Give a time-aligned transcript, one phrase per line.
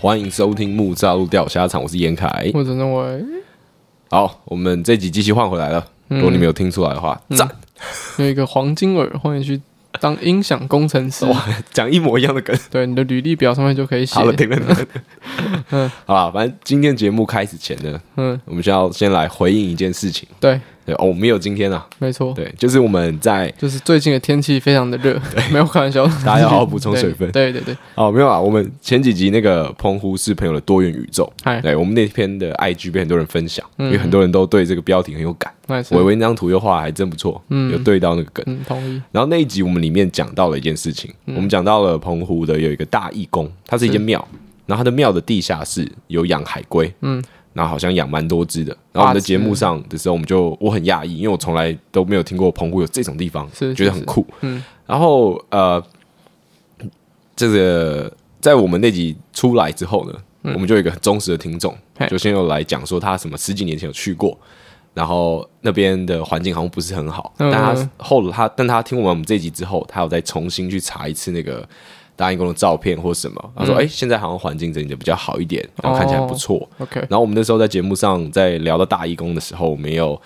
[0.00, 3.24] 欢迎收听木栅路钓虾场，我是严凯，我是认为。
[4.08, 7.56] 好，我们这集机器换回来了，如果你没有听出来的话，赞、嗯
[8.18, 8.24] 嗯。
[8.24, 9.60] 有一个黄金耳，欢迎去
[10.00, 12.56] 当音响工程师， 哇讲一模一样的梗。
[12.70, 14.14] 对，你的履历表上面就可以写。
[14.14, 14.86] 好了，停了，停了。
[15.70, 20.28] 嗯，好了，反正今天节目开始前呢，嗯，我们需要先来回应一件事情。
[20.38, 20.60] 对。
[20.88, 27.76] 对哦，没有今天啊，没错，对，就是我们在，就是最近的天气非常的热，对， 没有开玩笑， 大家要好好补充水分，对对对，对。
[27.94, 31.30] 哦，没有啊，我们前几集那个澎湖是朋友的多元宇宙，
[31.62, 39.02] 对，我们那篇的 IG 被很多人分享，因为很多人都对这个标题很有感，伟伟那张图又画还真不错，嗯，有对到那个梗，嗯，同意。
[39.12, 44.26] 然后那一集我们里面讲到了一件事情，我们讲到了澎湖的有一个大义工，它是一间庙，
[44.66, 47.22] 然后它的庙的地下室有养海龟，嗯。
[47.52, 54.24] 然后好像养蛮多只的，然后我们的节目上的时候，我们就我很讶异，因为我从来都没有听过澎湖有这种地方，觉得很酷。
[54.42, 55.82] 嗯，然后呃，
[57.34, 60.18] 这个在我们那集出来之后呢，
[60.54, 61.76] 我们就有一个很忠实的听众，
[62.08, 64.38] 就先又来讲说他什么十几年前有去过，
[64.94, 71.68] 然后那边的环境好像不是很好，但他后来他但他听完我们这集之后，他有再重新去查一次那个。
[72.18, 76.68] 大义宫的照片或什么，他说：“哎、嗯欸，现在好像环境整理的比较好一点，然后看起来不错。
[76.78, 76.98] 哦” OK。
[77.02, 80.20] 然后我们那时候在节目上在聊到大义宫的时候，没有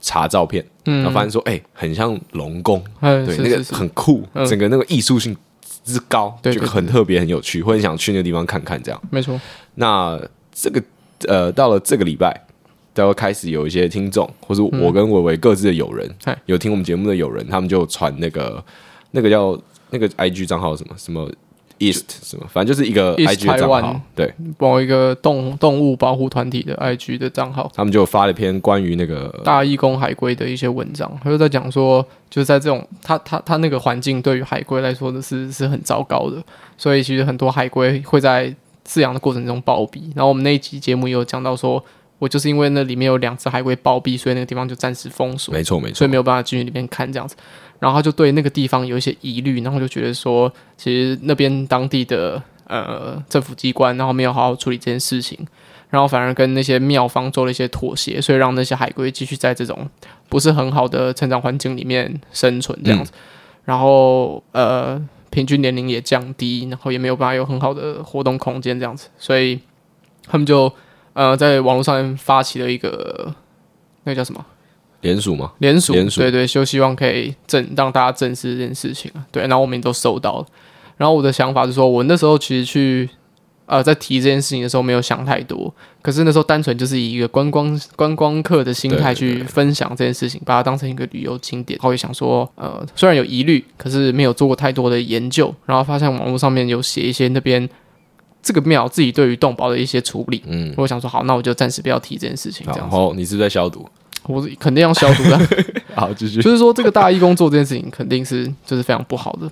[0.00, 5.36] 查照片，嗯、然后发现说：“哎、欸，很像龙宫，嗯、对，是是是那个很酷，嗯、整个那个艺术性
[5.84, 9.40] 之高，就很特别，很有趣，会很想去那个地方看看。”这样没错。
[9.74, 10.16] 那
[10.52, 10.80] 这个
[11.26, 12.40] 呃，到了这个礼拜，
[12.94, 18.64] 都要开始有一些听众，或是我跟伟伟各自的友人，嗯、有听我们节目的友人，他们就传那个
[19.10, 19.60] 那个叫。
[19.90, 20.94] 那个 I G 账号什么？
[20.96, 21.30] 什么
[21.78, 36.42] East 什么，反正就是一个 I G 账号，对，某一个动动物保护团体的 I G 的账号，他们就发了一篇关于那个大义工海龟的一些文章，他就在讲说，就是在这种他他他那个环境对于海龟来说的是是很糟糕的，
[36.78, 38.54] 所以其实很多海龟会在
[38.88, 40.00] 饲养的过程中暴毙。
[40.14, 41.84] 然后我们那一集节目也有讲到说，
[42.18, 47.36] 我就是因为那里面有两只海龟暴毙，所以那个地方就暂时封锁，没错没错，所以没有办法进去里面看这样子。
[47.78, 55.38] 然后他就对那个地方有一些疑虑，然后就觉得说，其实那边当地的呃政府机关，然后没有好好处理这件事情，
[55.90, 59.86] 然后反而跟那些庙方做了一些妥协，所以让那些海龟继续在这种
[60.30, 63.12] 不是很好的成长环境里面生存这样子。
[63.14, 63.20] 嗯、
[63.66, 69.60] 然后呃，平均年龄也降低，然后也没有办法有很好的活动空间这样子，所以
[70.26, 70.72] 他们就
[71.16, 73.34] 呃在网络上面发起了一个
[74.04, 74.44] 那个叫什么？
[75.00, 75.52] 联署吗？
[75.58, 79.24] 联署，联署，对对，就希望可以正让大家正视这件事情啊。
[79.30, 80.46] 对，然后我们也都收到了。
[80.96, 83.08] 然后我的想法是说，我那时候其实去
[83.66, 85.72] 呃在提这件事情的时候没有想太多，
[86.02, 91.78] 可是那时候单纯就是以一个观光观光客的心态去分享这件事情，把它当成一个旅游景点。
[91.78, 95.54] 然后也想说，呃，虽然有疑虑，可是没有做过太多的研究。
[95.66, 97.68] 然后发现网络上面有写一些那边
[98.46, 100.40] 这个庙自己对于动保的一些处理。
[100.46, 102.64] 嗯，我想说，好，那我就暂时不要提这件事情。
[102.72, 102.94] 这样子。
[102.94, 103.84] 好，你是不是在消毒？
[104.22, 105.36] 我肯定要消毒的。
[105.96, 106.40] 好，继续。
[106.40, 109.50] 就是说，这个大义工做这件事情，肯定是就是非常不好的。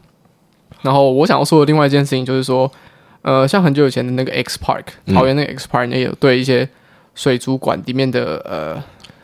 [0.82, 2.70] 然后我想要说的另外一件事情，就是说，
[3.22, 6.68] 呃，像很久以前的那个 X Park，桃园那个 X Park 也有对一些
[7.16, 8.80] 水族馆里面的呃，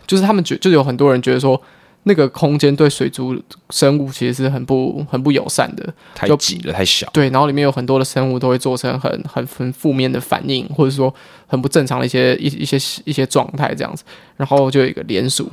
[0.06, 1.62] 就是他们觉，就有很多人觉得说。
[2.04, 3.38] 那个空间对水族
[3.68, 7.06] 生物其实是很不很不友善的，太挤了，太小。
[7.12, 11.14] 对，然后里面有很多的生物都会做成很很很负面的反应，或者说
[11.46, 14.02] 很不正常的一些一一些一些状态这样子。
[14.38, 15.50] 然后就有一个联署，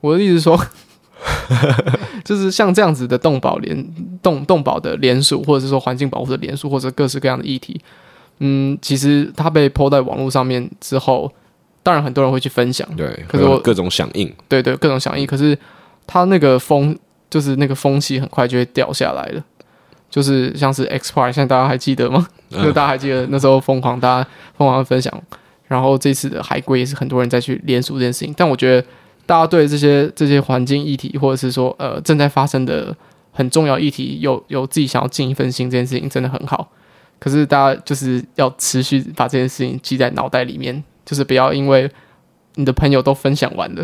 [0.00, 0.60] 我的意思是说，
[2.24, 7.80] 就是像这样子的动保联动动保的联署，或者是说环境保护的联署，或者各式各样的议题，
[8.40, 11.32] 嗯，其实它被 po 在网络上面之后。
[11.82, 15.26] 当然，很多人会去分享，对，可是我各种响应，对，对对，各种响应。
[15.26, 15.58] 可是
[16.06, 16.96] 它那个风，
[17.30, 19.42] 就是那个风气很快就会掉下来了。
[20.10, 22.26] 就是像是 X Park，现在大家还记得吗？
[22.50, 25.22] 就、嗯、大家还记得那时候疯狂，大家疯狂分享。
[25.68, 28.34] 然后这次的海龟也是很多人再去联署这件事情。
[28.36, 28.86] 但我觉得
[29.24, 32.94] 大家对这些这些环境议题，或者是说呃正在发生的
[33.30, 36.72] 很重要议题，有有自己想要尽一份心，这件事情真的很好。
[37.20, 40.82] 可是大家就是要持续把这件事情记在脑袋里面。
[41.10, 41.90] 就是不要因为
[42.54, 43.80] 你的朋友都分享完了，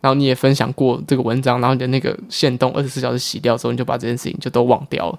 [0.00, 5.18] 然后你也分享过这个文章，然后你的那个限动二十四小时洗掉之后，你就把这件事情就都忘掉了。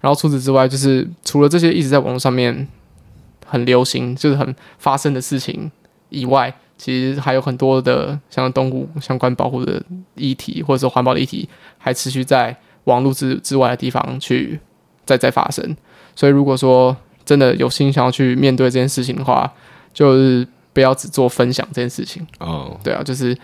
[0.00, 2.66] 然后除此之外，就是除了这些一直在网络上面
[3.44, 5.70] 很流行，就是很发生的事情
[6.08, 9.82] 以外，其实还有很多的像动物相关保护的
[10.14, 11.46] 议题，或者说环保的议题，
[11.76, 14.58] 还持续在网络之之外的地方去
[15.04, 15.76] 再再发生。
[16.14, 16.96] 所以如果说
[17.26, 19.52] 真的有心想要去面对这件事情的话，
[19.92, 20.48] 就是。
[20.76, 22.82] 不要只做分享这件事情哦，oh.
[22.84, 23.34] 对啊，就是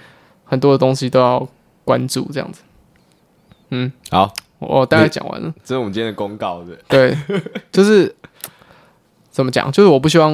[0.44, 1.49] 很多的东西都要
[1.82, 2.61] 关注这样子。
[3.70, 7.40] 嗯，好，我大概讲完了，这是我们今天的公告，对对，
[7.73, 8.14] 就是
[9.31, 9.73] 怎么讲？
[9.73, 10.32] 就是我不希望，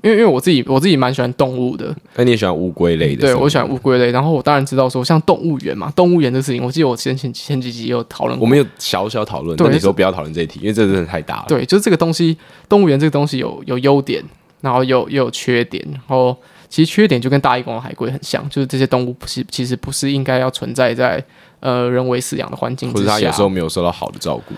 [0.00, 1.92] 因为因为我自己我自己蛮喜欢动物的。
[2.14, 3.22] 那你也喜欢乌龟类的？
[3.22, 4.12] 对，我喜欢乌龟类。
[4.12, 8.46] 然后我当然知道说，像动物园嘛，动物园的事情，我记得我前前前几集也有讨论过。
[8.46, 11.46] 我们有小小讨论，那你说不要讨论这一题，因为这真的太大了。
[11.48, 12.38] 对，就是这个东西，
[12.68, 14.22] 动物园这个东西有有优点，
[14.62, 15.86] 然后又又有缺点。
[15.92, 16.34] 然后
[16.70, 21.22] 其实缺点就跟大义公的海龟很像，就是这些动物不是其实不是应该要存在在
[21.60, 24.54] 呃人为饲养的环境之下，或者它有时候没有受到好的照顾。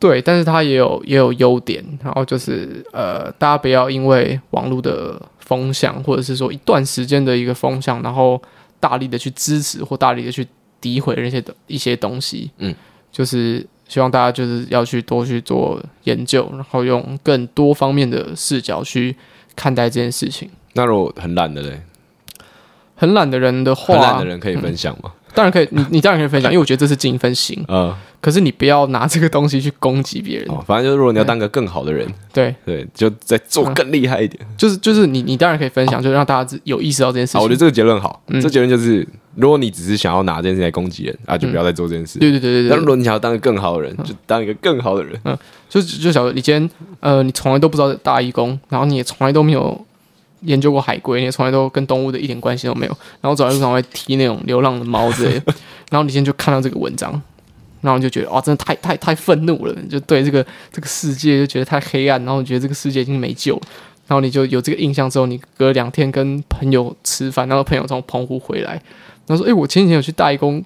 [0.00, 8.40] 对，但是它也有也有优点，然后就是呃，大家不要因为网络的风向，或者是说一段时间的一个风向，然后
[8.78, 10.46] 大力的去支持或大力的去
[10.80, 12.72] 诋毁那些的一些东西，嗯，
[13.10, 19.16] 就是希望大家就是要去多去做研究，然后用更多方面的视角去
[19.58, 20.48] 看待这件事情。
[20.74, 21.82] 那如果很懒的嘞，
[22.94, 25.10] 很懒的人的话，很懒的人可以分享吗？
[25.12, 27.62] 嗯当然可以，你你当然可以分享，因为我觉得这是尽一份心。
[27.68, 30.48] 嗯，可是你不要拿这个东西去攻击别人。
[30.50, 34.44] 哦，反正就是，如果你要当个更好的人，对对，就再做更厉害一点。
[34.56, 37.40] 就是就是，你你当然可以分享，就让大家有意识到这件事情。
[37.40, 38.22] 我觉得这个结论好。
[38.40, 39.06] 这结论就是，
[39.36, 42.18] 如果你只是想要拿这件事来攻击人，啊，就不要再做这件事。
[42.18, 45.18] 对对对对如果你想要当个更好的人，就当一个更好的人。
[45.24, 45.38] 嗯，
[45.68, 46.70] 就就小哥，你今天
[47.00, 49.84] 呃，你从来都不知道大义工，然后你也从来都没有。
[50.42, 52.96] 研究过海龟，你也从来都跟动物的一点关系都没有。
[53.20, 55.52] 然后走在路上会踢那种流浪的猫之类的。
[55.90, 57.20] 然后你今天就看到这个文章，
[57.80, 63.62] 然后就觉得哇，真的太太太愤怒了，就对这个这个世界就觉得太黑暗，然后你觉得这个世界已经没救了。
[64.06, 68.72] 然后你就有这个印象之后，你隔两天跟朋友吃饭，然后朋友从澎湖回来，
[69.26, 70.64] 然后说：“哎、我前几天有去大义宫。”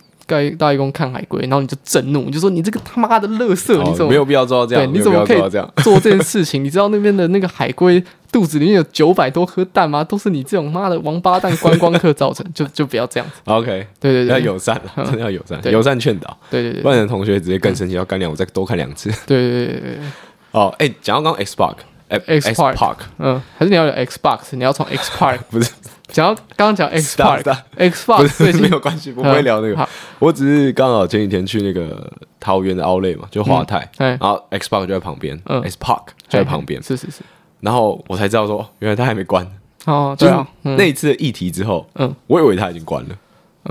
[0.56, 4.90] 大义宫看海龟，然后你就震怒，你就说你这个他妈的乐色，你怎么没有必要做到这样？
[4.90, 5.38] 对，你怎么可以
[5.82, 6.64] 做这件事情？
[6.64, 10.02] 你知道那边的那个海龟肚子里面有九百多颗蛋吗？
[10.02, 13.34] 都是你这种妈的王八蛋观光客造成，就就不要这样子。
[13.44, 16.34] OK，对对对，要友善，真的要友善，友善劝导。
[16.50, 19.10] 对对对，不然同学直接更生气，要干掉我再多看两次。
[19.26, 19.98] 对对对对。
[20.52, 25.70] 哦，哎，讲到刚刚 X Park，X Park，嗯，还是你要有 Xbox，你要从 X Park 不是。
[26.08, 29.88] 讲到刚刚讲 X Park，X Park 没有关系，不会聊那个。
[30.18, 37.22] 我只是刚好前几天去那个桃园的 Outlet 嘛，就华泰，然后 X Park 就在旁边，X Park 就在旁边，是是是。
[37.62, 39.46] 然后我才知道说，原来他还没关。
[39.86, 43.16] 哦，对啊，那一次的议题之后，嗯，我以为他已经关了，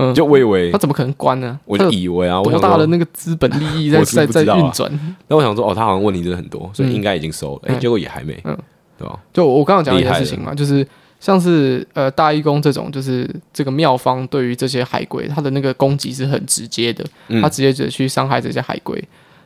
[0.00, 1.56] 嗯，就我以为他怎么可能关呢？
[1.64, 4.90] 我就以为啊，多大的那个资本利益 在在在运转？
[5.28, 7.62] 那我想说，哦，他好像问题真的很多，所以应该已经收了。
[7.66, 8.58] 哎，结果也还没，嗯，
[8.98, 9.16] 对吧？
[9.32, 10.84] 就我刚刚讲的一件事情嘛，就是。
[11.22, 17.04] 像是呃大义工这种，就是这个庙方对于这些海龟，它的那个攻击是很直接的，
[17.40, 19.00] 他直接就去伤害这些海龟。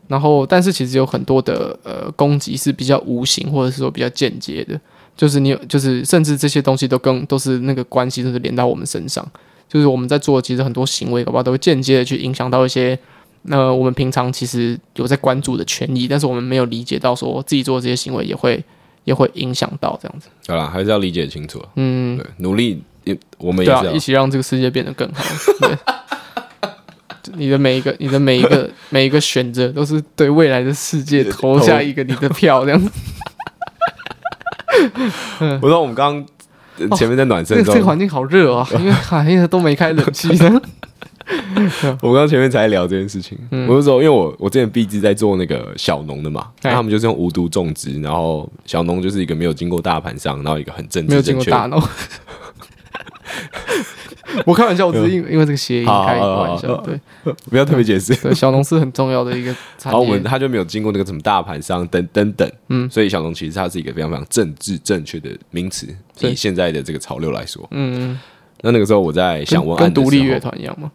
[0.08, 4.80] 然后，但是其实有很多的呃攻击是比较无形，或者是说比较间接的，
[5.16, 9.26] 就是你有，就是甚至这些东西都跟都是那个关系都是连到我们身上，
[9.68, 12.98] 就是我们在做其实很多行为，搞不好都会间接的去影响到一些
[13.50, 18.62] 呃我们平常其实有在关注的权益，但是我们没有理解到说自己做这些行为也会。
[19.06, 21.64] 也会影响到这样子，好了，还是要理解清楚。
[21.76, 22.82] 嗯，对，努力，
[23.38, 25.22] 我们也是要一起让这个世界变得更好。
[25.60, 25.70] 对，
[27.34, 32.90] 你的每一个， 你的每一个，每一个选择，都是对未来的世界 投下一个你的票，这样子。
[35.62, 36.24] 我说我们刚
[36.78, 40.28] 刚前面在暖身，这个环境好热啊，因为好像都没开冷气。
[42.00, 51.82] 我刚刚前面才聊这件事情，嗯、我是说，因为我我之前毕竟在做那个小农的嘛，他们就是用无毒种植，然后小农就是一个没有经过大盘商，然后一个很正直正确，没有经过大农。
[54.44, 56.98] 我开玩笑，我只是因因为这个谐音开一个玩笑，对，
[57.50, 58.14] 不要特别解释。
[58.16, 65.86] 对，小农是很重要的一个产业，然后我们他就没有经过那个什么大盘商等等等，嗯，所以小农其实它是一个非常非常政治正确的名词，
[66.20, 68.18] 以现在的这个潮流来说，嗯，
[68.62, 70.90] 那那个时候我在想问，跟独立乐团一样吗？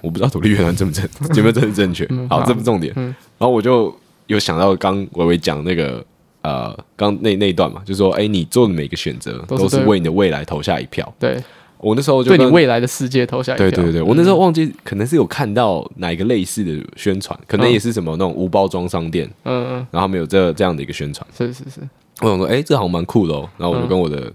[0.00, 2.08] 我不知道独立乐团正不正， 有没有正正确？
[2.28, 2.92] 好，这不重点。
[2.96, 3.94] 然后我就
[4.26, 6.04] 有想到刚伟伟讲那个
[6.40, 11.14] 呃，刚那那一段嘛，就是说，哎，你做的每个选择都是为你的未来投下一票。
[11.20, 11.40] 对，
[11.82, 13.68] 我那时候就对你未来的世界投下一票。
[13.70, 19.28] 对对对，我那时候忘记，可能是有看到哪一个类似的宣传，可能也是什么那种无包装商店。
[19.44, 21.26] 嗯嗯，然后没有这这样的一个宣传。
[21.36, 21.80] 是是是，
[22.20, 23.50] 我想说，哎，这好像蛮酷的哦。
[23.58, 24.32] 然后我就跟我的。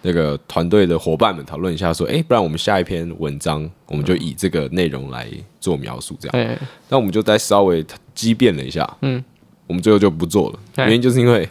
[0.00, 5.26] 那个团队的伙伴们讨论一下，说：“哎，不然我们下一篇文章，我们就以这个内容来
[5.58, 6.58] 做描述，这样。
[6.88, 9.22] 那我们就再稍微激辩了一下，嗯，
[9.66, 10.58] 我们最后就不做了。
[10.76, 11.46] 原因就是因为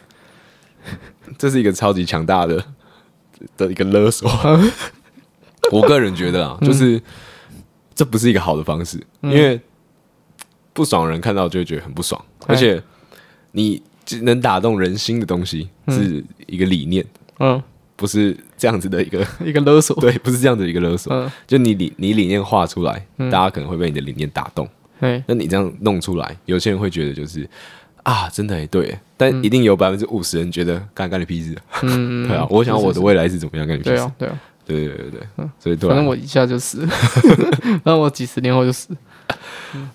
[1.37, 2.63] 这是一个超级强大的
[3.57, 4.31] 的一个勒索。
[5.73, 7.01] 我个人觉得啊，就是
[7.95, 9.59] 这不是一个好的方式，因为
[10.73, 12.81] 不爽的人看到就会觉得很不爽，而且
[13.51, 13.81] 你
[14.21, 17.05] 能打动人心的东西是一个理念，
[17.39, 17.61] 嗯。”
[17.97, 21.11] 不是这样子的一个 一个勒索， 对，不是这样子的一个勒索。
[21.11, 24.69] 嗯、就你理你理念画出来，嗯、大家可能会被你的理念打动。
[24.99, 27.49] 对，那你这样弄出来，有些人会觉得就是
[28.03, 31.57] 啊，真的哎，对，但一定有百分之五十人觉得干干你屁事。
[31.81, 33.95] 嗯，对啊，我想我的未来是怎么样，干你屁事。
[33.95, 36.89] 对啊，对啊，对对对对，嗯，所以反正我一下就死了，
[37.83, 38.89] 然后我几十年后就死。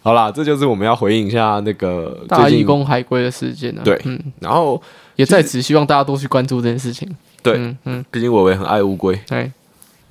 [0.02, 3.83] 好啦，这就是我们要回应一下那个大义工海归的事件呢。
[3.85, 4.81] 对，嗯，然后
[5.17, 7.09] 也在此希望大家多去关注这件事情。
[7.43, 9.19] 对，嗯，毕竟我也很爱乌龟。
[9.26, 9.50] 对，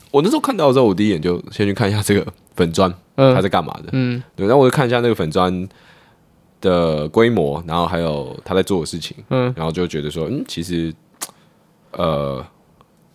[0.10, 2.26] 我那时候看到的时候，我第一眼就先去看一下这个
[2.56, 3.90] 粉砖，嗯、它是干嘛的。
[3.94, 5.70] 嗯，对，然后我就看一下那个粉砖
[6.60, 9.16] 的规模，然后还有他在做的事情。
[9.30, 10.94] 嗯，然后就觉得说，嗯，其实，
[11.92, 12.44] 呃，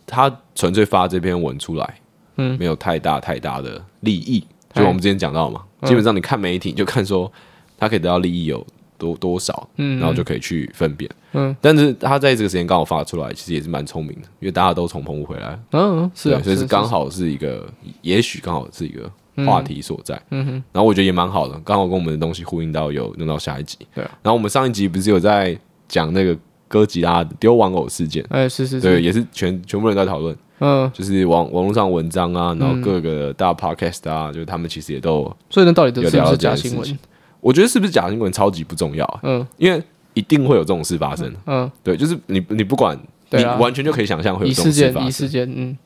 [0.06, 2.00] 他纯粹发这篇文出来，
[2.36, 4.42] 嗯，没有太大太大的利益。
[4.72, 7.30] 就我们之前讲到嘛，基本上你看媒体就看说
[7.78, 8.64] 他可以得到利益有
[8.98, 17.66] 多多少，嗯，然后就可以去分辨，嗯，但是他在这个时间刚好发出来，其实也是蛮聪明的，因为大家都从澎湖回来，嗯，是啊，所以是刚好是一个，
[18.02, 19.10] 也许刚好是一个
[19.46, 25.58] 话题所在，嗯哼，然后我觉得也蛮好的，刚好跟我们的东西呼应到有用到下一集，对，然后我们上一集不是有在
[25.88, 26.36] 讲那个
[26.68, 30.36] 哥吉拉丢玩偶事件，哎，是是，对，也是全全部人在讨论。
[30.58, 36.98] 嗯，就是网网络上文章啊，然后各个大 podcast 啊，就是他们其实也都，所以那到底都是不是假新闻？
[37.40, 39.82] 我觉得是不是假新闻超级不重要，嗯，因为
[40.14, 42.98] 一定会有这种事发生，嗯，对，就是你你不管，
[43.32, 45.76] 你完全就可以想象会有这种事发生，事件，嗯，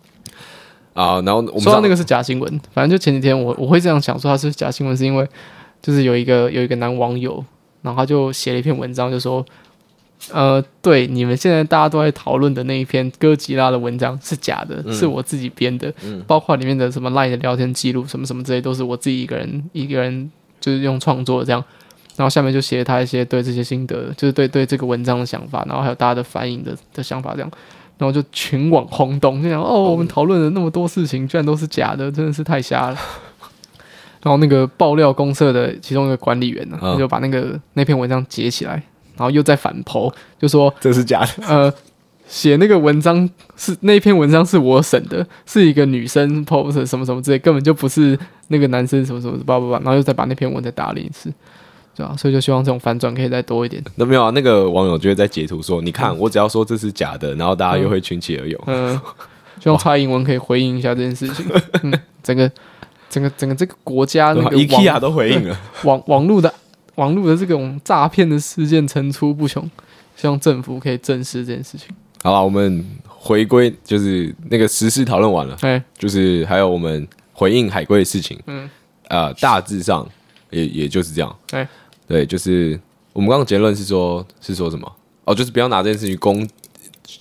[0.94, 5.28] 啊，然后我们说到那个是假新闻，反正就前几天我我会这样想说它是假新闻，是因为
[5.82, 7.44] 就是有一个有一个男网友，
[7.82, 9.44] 然后他就写了一篇文章，就说。
[10.33, 21.65] 呃，对，你们现在大家都在讨论的那一篇哥吉拉的文章是假的，嗯、是我自己编的，嗯、包括里面的什么 LINE 的聊天记录，什么什么之类，都是我自己一个人一个人就是用创作这样。
[22.17, 27.50] 然后下面就写他一些对这些心得，就是对对这个文章的想法，然后还有大家的反应的的想法这样。
[27.97, 32.99] 然后就全网轰动，就想哦，我们讨论了那么多事情，居然都是假的，真的是太瞎了。
[34.23, 38.83] 然后那个爆料公社的其中一个管理员呢，他、嗯、就把那个那篇文章截起来。
[39.21, 41.47] 然后又在反剖，就说这是假的。
[41.47, 41.71] 呃，
[42.27, 49.77] 写那个文章是那篇文章是我审的，是一个女生 post 什么什么之类，根本就不是那个男生什么什么叭叭叭。
[49.81, 51.31] 然后又再把那篇文再打了一次，
[51.95, 52.17] 对吧？
[52.17, 53.85] 所以就希望这种反转可以再多一点。
[53.97, 54.31] 那没有啊？
[54.35, 58.99] 那个网友就会在截图说：“你看，我只要说这是假的，然后大家又会群起而涌。”嗯，
[59.62, 61.45] 希望蔡英文可以回应一下这件事情。
[61.83, 62.50] 嗯，整个
[63.11, 66.50] 整个整个这个国家那个 IKEA 都回应了网网络的。
[67.00, 69.69] 网络的这种诈骗的事件层出不穷，
[70.14, 71.88] 希望政府可以正视这件事情。
[72.23, 78.69] 好了，我们回归就是那个时事讨论完了，哎，就是还有我们回应海归的事情，嗯，
[79.09, 80.07] 呃，大致上
[80.50, 81.66] 也也就是这样，哎，
[82.07, 82.78] 对，就是
[83.14, 84.92] 我们刚刚结论是说，是说什么？
[85.25, 86.47] 哦，就是不要拿这件事情攻。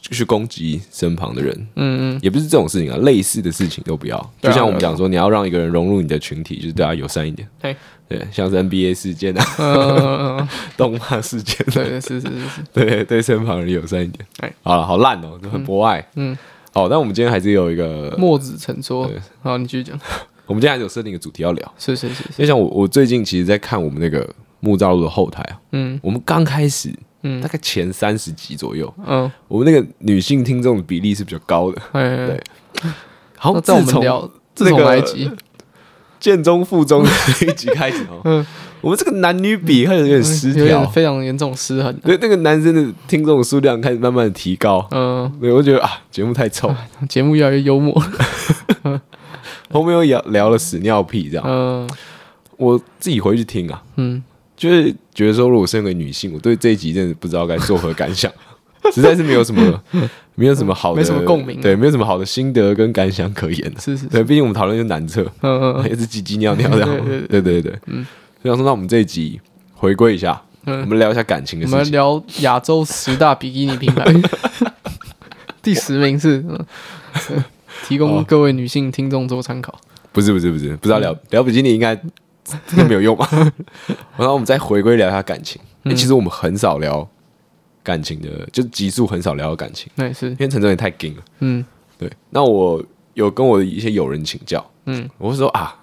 [0.02, 4.34] 去攻击身旁的人，嗯嗯，也不是这种事情啊，类似的事情都不要。
[4.42, 7.48] 就像我们讲说，你要让一个人融入你的群体，就是对他友善一点。
[7.62, 7.76] 对
[8.08, 14.26] 对，像是 NBA 事件啊，嗯， 动漫事件，对，是是是是，对对，身旁人友善一点。
[14.40, 16.04] 哎，好了，好烂哦，就很博爱。
[16.16, 16.38] 嗯，
[16.74, 19.10] 好，但我们今天还是有一个墨子成说。
[19.42, 20.00] 好，你继续讲。
[20.48, 21.74] 我们今天还是有设定一个主题要聊。
[21.78, 24.28] 是是是，因为像我，我最近其实在看我们那个
[24.60, 26.92] 木造路的后台啊，嗯，我们刚开始。
[27.22, 32.42] 嗯，大概前三十集左右，嗯，我们那个女性听众的比例是比较高的，对。
[33.38, 34.04] 好，自从
[34.60, 35.06] 那个
[36.20, 38.46] 建中附中那一集开始哦， 嗯，
[38.82, 41.94] 我们这个男女比开始有点失调，非常严重失衡。
[42.04, 46.74] 对，那个男生的听众数量开始慢慢的提高，嗯，对，我觉得啊，节目太臭，
[47.08, 47.94] 节目越来越幽默，
[49.72, 51.90] 后面又聊聊了屎尿屁这样，嗯，
[52.58, 54.22] 我自己回去听啊，嗯。
[54.60, 58.30] 就是觉得说，如果身为女性，我对这一集真的不知道该作何感想，
[58.94, 59.84] 实在是没有什么，
[60.36, 63.74] 没有什么好的，没什么共鸣，对，没有什么好的心得跟感想可言。
[63.80, 68.06] 是是，对，毕竟我们讨论就男厕，嗯嗯，也是鸡鸡尿尿这样， 对对对，嗯，
[68.44, 69.40] 所以说，那我们这一集
[69.74, 74.14] 回归一下，我们聊一下感情的事情，我们聊亚洲十大比基尼品牌，
[75.64, 76.44] 第十名是，
[77.88, 79.74] 提供各位女性听众做参考。
[80.12, 81.98] 不是不是不是，不知道聊聊比基尼应该。
[82.68, 83.28] 这个没有用嘛？
[84.18, 85.62] 然后我们再回归聊一下感情。
[85.84, 87.08] 嗯、其实我们很少聊
[87.84, 89.90] 感情的，就集数很少聊感情。
[89.96, 91.24] 那也是，因为陈总也太硬了。
[91.40, 91.66] 嗯，
[91.98, 92.12] 对。
[92.30, 94.64] 那我有跟我的一些友人请教。
[94.86, 95.76] 嗯，我是说啊，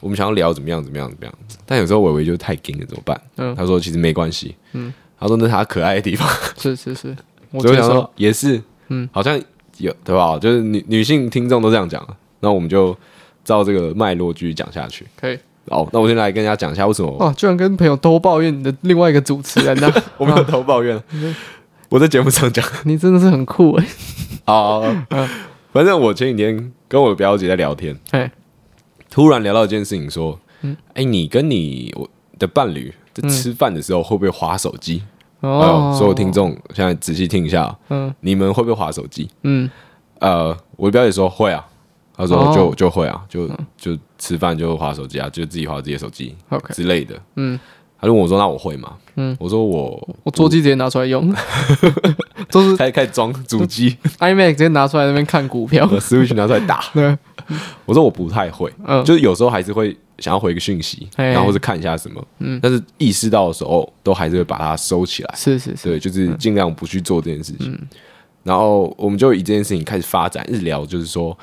[0.00, 1.34] 我们想要聊怎么样怎么样怎么样。
[1.66, 3.20] 但有时候伟伟就太硬了，怎么办？
[3.36, 4.54] 嗯，他说其实没关系。
[4.72, 6.28] 嗯，他说那是他可爱的地方。
[6.56, 7.16] 是是是，
[7.50, 8.62] 我就想说也是。
[8.88, 9.40] 嗯，好像
[9.78, 10.38] 有对吧？
[10.38, 12.06] 就是女女性听众都这样讲。
[12.40, 12.96] 那我们就
[13.42, 15.06] 照这个脉络继续讲下去。
[15.16, 15.38] 可以。
[15.68, 19.90] 好，那我先来跟大家讲一下为什么哦，居然跟朋友偷抱怨你的另外一个主持人呢？
[20.18, 21.02] 我没有偷抱怨，
[21.88, 23.86] 我在节目上讲，你真的是很酷 哎！
[24.46, 24.82] 好，
[25.72, 28.30] 反正我前几天跟我表姐在聊天，哎，
[29.10, 30.38] 突然聊到一件事情，说，
[30.92, 35.02] 哎，你跟你我的伴侣在吃饭的时候会不会划手机？
[35.40, 38.14] 哦，所有听众现在仔细听一下，嗯。
[38.20, 39.28] 你们会不会划手机？
[39.42, 39.70] 嗯，
[40.18, 41.66] 呃，我的表姐说会啊，
[42.16, 42.74] 她说就、哦。
[42.76, 47.14] 就会啊，就就吃饭就划手机啊，就自己划自己的手机 OK 之类的。
[47.36, 47.58] 嗯，
[48.00, 51.32] 他就问我说：“那我会吗？”嗯，我说我我桌机直接拿出来用，
[52.50, 55.86] 都是开开始装主机，iMac 直接拿出来那边看股票。
[55.86, 56.82] 把 Switch 拿出来打。
[56.92, 57.16] 对，
[57.84, 59.04] 我说我不太会，嗯。
[59.04, 62.58] 就是有时候还是会想要回个讯息，然后或是看一下什么，嗯。
[62.60, 65.34] 但是意识到的时候，都还是会把它收起来。
[65.36, 67.72] 是是是，对，就是尽量不去做这件事情。
[67.72, 67.88] 嗯。
[68.42, 71.36] 然后我们就以这件事情开始发展，日聊，就是说，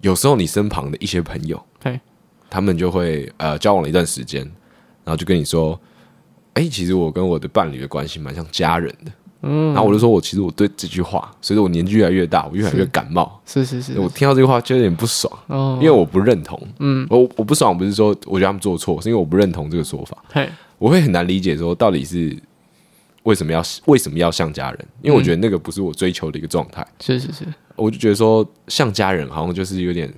[0.00, 1.98] 有时候你身旁的一些朋友，嘿，
[2.48, 4.42] 他们就会呃交往了一段时间，
[5.04, 5.78] 然后就跟你说，
[6.54, 9.12] 哎、其实我跟我的伴侣的关系蛮像家人的。
[9.42, 13.40] 嗯，然后我就说，我其实我对这句话，随着我年纪越来越大，我越来越感冒。
[13.46, 16.60] 是是是，我听到这句话就有点不爽，哦，因为我不认同。
[16.80, 20.18] 嗯，我我不爽不是说我觉得他们做错，是因为我不认同这个说法。
[20.32, 22.36] 嘿，我会很难理解说到底是
[23.28, 26.86] 为什么要为什么要像家人，因为我觉得那个不是我追求的一个状态。
[26.98, 27.44] 是是是，
[27.76, 30.10] 我就觉得说像家人好像就是有点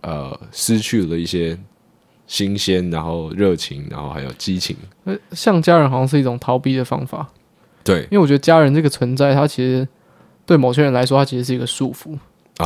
[0.00, 1.58] 呃失去了一些
[2.26, 4.74] 新鲜，然后热情，然后还有激情。
[5.04, 7.28] 呃，像家人好像是一种逃避的方法，
[7.84, 9.86] 对，因为我觉得家人这个存在，它其实
[10.46, 12.18] 对某些人来说，它其实是一个束缚。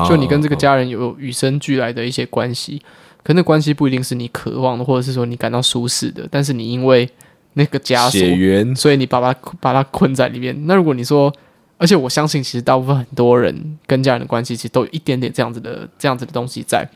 [0.08, 2.80] 就你跟这个家人有与生俱来的一些关系，
[3.24, 7.10] 可那关系不一定是你渴望的，或者是说你感到舒适的，但是你因为
[7.54, 10.56] 那个枷锁，血缘，所以你把它把它困在里面。
[10.66, 11.32] 那如果你说，
[11.78, 16.88] 而且我相信，其实大部分很多人跟家人的关系，其实都有一点点这样子的这样子的东西在。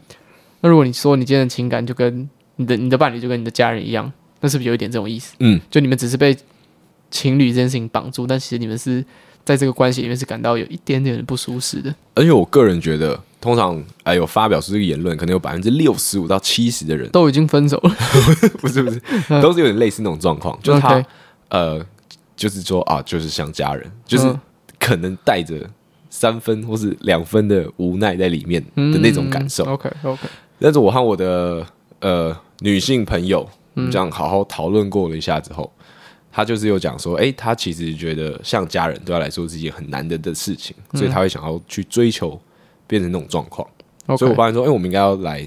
[0.61, 5.35] 那如果你说你今天的情感就跟你的你的伴侣就跟你的家人一样，那是不是有一点这种意思？
[5.41, 6.37] 嗯，就你们只是被
[7.11, 9.05] 情侣这件事情绑住，但其实你们是
[9.45, 11.95] 在这个关系里面是感到有一点点的不舒适的。
[12.15, 17.91] 而且我个人觉得，通常哎有发表出这个言论，可能有百分之六十五到七十的人，都已经分手了，
[18.59, 18.99] 不是不是，
[19.43, 21.05] 都是有点类似那种状况，就是他
[21.51, 21.85] 呃，
[22.35, 24.41] 就是说啊，就是像家人，就是嗯。
[24.77, 25.55] 可能带着
[26.11, 29.65] 三分或是两分的无奈在里面的那种感受。
[29.65, 31.67] OK OK，但是我和我的
[32.01, 33.91] 呃女性朋友嗯。
[33.91, 35.73] 这样好好讨论过了一下之后，
[36.31, 42.39] 他就是有讲说，哎、他其实觉得像家人对他来说是一件很难得的事情，所以他会想要去追求
[42.95, 43.67] 变成那种状况。
[44.17, 45.45] 所以我发现说，哎、我们应该要来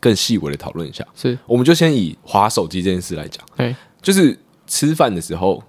[0.00, 1.06] 更细微的讨论一下。
[1.14, 5.62] 是我们就先以划手机这件事来讲，哎就是吃饭的时候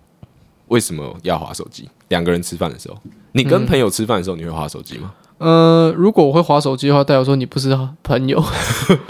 [0.67, 1.89] 为什么要划手机？
[2.07, 2.97] 两个人吃饭的时候，
[3.33, 5.13] 你跟朋友吃饭的时候，你会划手机吗？
[5.39, 8.41] 呃，如果我会划手机的话，代表说你不是朋友。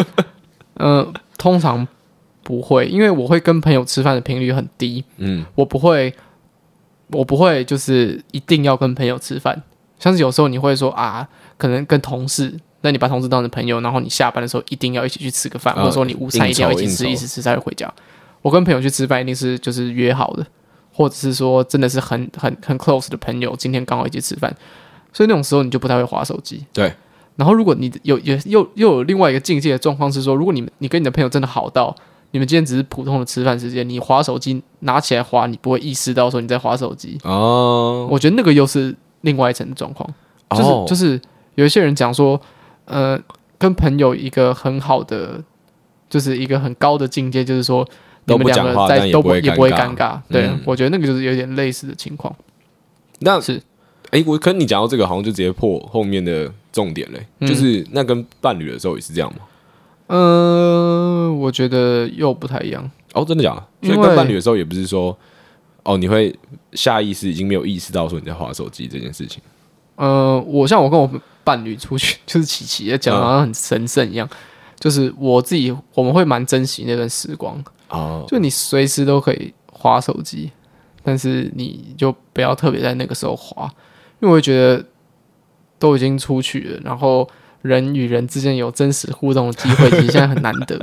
[0.75, 1.87] 呃，通常
[2.41, 6.13] 不会，因为我会跟朋友吃饭的频率很低，嗯，我不会，
[7.09, 9.61] 我不会就是一定要跟朋友吃饭。
[9.99, 11.29] 像是有时候你会说啊，
[11.63, 17.89] 可能跟同事，那你把同事当成朋友，然后你下班的时候一定要一起去吃个饭，呃或者说你午餐一定要一起吃，应酬一起吃才会回家。
[18.41, 20.45] 我跟朋友去吃饭一定是就是约好的，
[20.91, 24.53] 或者是说真的是很很很 close 的朋友，今天刚好一起吃饭，
[25.13, 26.65] 所以那种时候你就不太会划手机。
[26.73, 26.91] 对。
[27.37, 31.95] 然后如果你有有又又有另外一个境界的状况是说，如果你你跟你的朋友真的好到
[32.31, 37.17] 你们今天只是普通的吃饭时间，你划手机拿起来划，你不会意识到说你在划手机。
[37.23, 40.07] 哦，我觉得那个又是另外一层的状况，
[40.49, 41.19] 就是、哦就是
[41.55, 42.39] 有一些人讲说，
[42.85, 43.19] 呃，
[43.57, 45.43] 跟朋友一个很好的，
[46.09, 47.87] 就是一个很高的境界，就是说
[48.25, 50.19] 你们两个在都不会也不会尴尬。
[50.29, 52.35] 对、嗯我觉得那个就是有点类似的情况。
[53.19, 53.61] 那是
[54.11, 59.39] 哎、我可能你讲到这个，好像就直接破后面的重点嘞，嗯就是那跟伴侣的时候也是这样吗？
[60.07, 62.91] 呃，我觉得又不太一样。
[63.13, 63.87] 哦，真的假的？
[63.87, 65.17] 所以跟伴侣的时候也不是说，
[65.83, 66.35] 哦，你会
[66.73, 69.41] 下意识已经没有意识到说你在划手机这件事情。
[69.95, 71.09] 呃，我像我跟我
[71.43, 74.27] 伴侣出去， 就是琪琪讲的好像很神圣一样，
[74.79, 80.51] 就是我自己我们会蛮珍惜那段时光，哦，就你随时都可以划手机，
[81.03, 83.69] 但是你就不要特别在那个时候划，
[84.19, 84.83] 因为我觉得
[85.77, 87.29] 都已经出去了，然后
[87.61, 90.79] 人与人之间有真实互动的机会，其实现在很难得，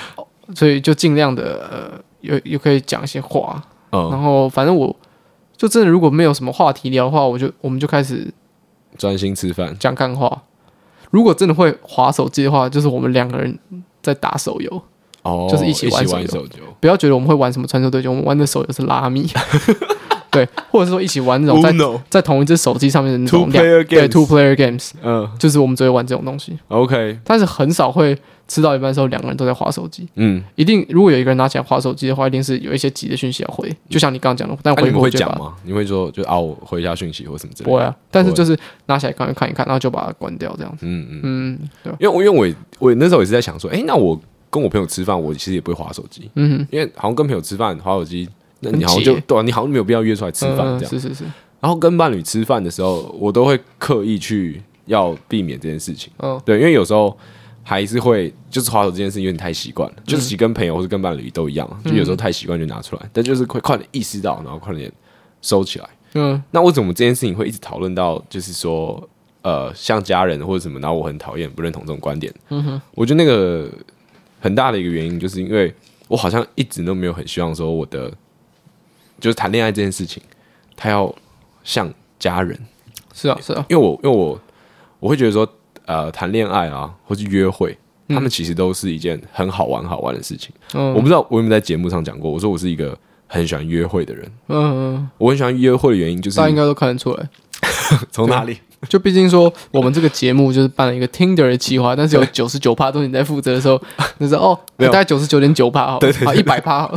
[0.56, 4.94] 所以就尽量的呃，有有可以讲一些话，然嗯，后反正我
[5.56, 8.32] 就真的如果没有什么话题聊的话，我就我们就开始。
[8.96, 9.76] 专心吃饭。
[9.78, 10.42] 讲干话。
[11.10, 13.58] 如果真的会划手机的话，就是我们两个人
[14.02, 14.82] 在打手游，
[15.22, 16.64] 哦，就是一起玩手游玩手游。
[16.80, 19.26] 不要觉得我们会玩什么传说对决，我们玩的手游是拉米，
[20.30, 30.08] 对，或者是说一起玩那种在 Uno 在同一只手机上面的那种 Two 两 player 对 games two player games，嗯就是我们只会玩这种东西，，OK，但是很少会吃到一半的时候两个人都在划手机。
[30.14, 35.54] 嗯，一定如果有一个人拿起来划手机的话，一定是有一些急的讯息要回，就像你刚刚讲的，但那、回你们会不回就把讲吗？
[35.64, 37.70] 你会说就啊，我回一下讯息或什么之类的？
[37.70, 40.86] 不会啊，但是就是拿起来刚刚看一看，然后就把它关掉这样子。
[40.86, 44.18] 嗯嗯，嗯，对，因为我因为我也我那时候也是在想说，哎、那我
[44.50, 48.26] 跟我朋友吃饭，我其实也不会划手机，嗯哼，因为好像跟朋友吃饭划手机
[48.60, 50.88] 那你好像就对啊，你好像没有必要约出来吃饭这样。
[50.88, 51.24] 是是是。
[51.60, 56.12] 然后跟伴侣吃饭的时候，我都会刻意去要避免这件事情。
[56.18, 57.16] 嗯，对，因为有时候
[57.64, 64.90] 还是会就是滑手这件事情有点太习惯了，就是跟朋友或者跟伴侣都一样，就有时候太习惯就拿出来，但就是会快点意识到，然后快点
[65.42, 65.88] 收起来。
[66.14, 69.08] 嗯，那为什么这件事情会一直讨论到就是说，
[69.42, 72.32] 呃，像家人或者什么，然后我很讨厌不认同这种观点。
[72.50, 73.68] 嗯哼，我觉得那个
[74.40, 75.74] 很大的一个原因，就是因为
[76.06, 78.10] 我好像一直都没有很希望说我的
[79.20, 80.22] 就是谈恋爱这件事情，
[80.76, 81.14] 他要。
[81.64, 82.58] 像家人，
[83.12, 84.40] 是啊，是啊，因为我因为我
[85.00, 85.46] 我会觉得说，
[85.84, 87.76] 呃，谈恋爱啊，或是约会，
[88.06, 90.50] 嗯、他们其实都是一件很好玩、好玩的事情。
[90.72, 94.32] 嗯，我不知道我有没有在节目上讲过，我说我是一个很喜欢约会的人。
[94.46, 97.28] 嗯嗯，我很喜欢约会的原因就是，大家应该都看得出来，
[98.10, 98.56] 从哪里？
[98.88, 103.78] 就毕竟说，我们这个节目就是办了一个 Tinder 的计划，但是有九十九趴都是你在负责的时候，
[104.16, 106.90] 那时候哦，大概九十九点九趴，好，一百趴，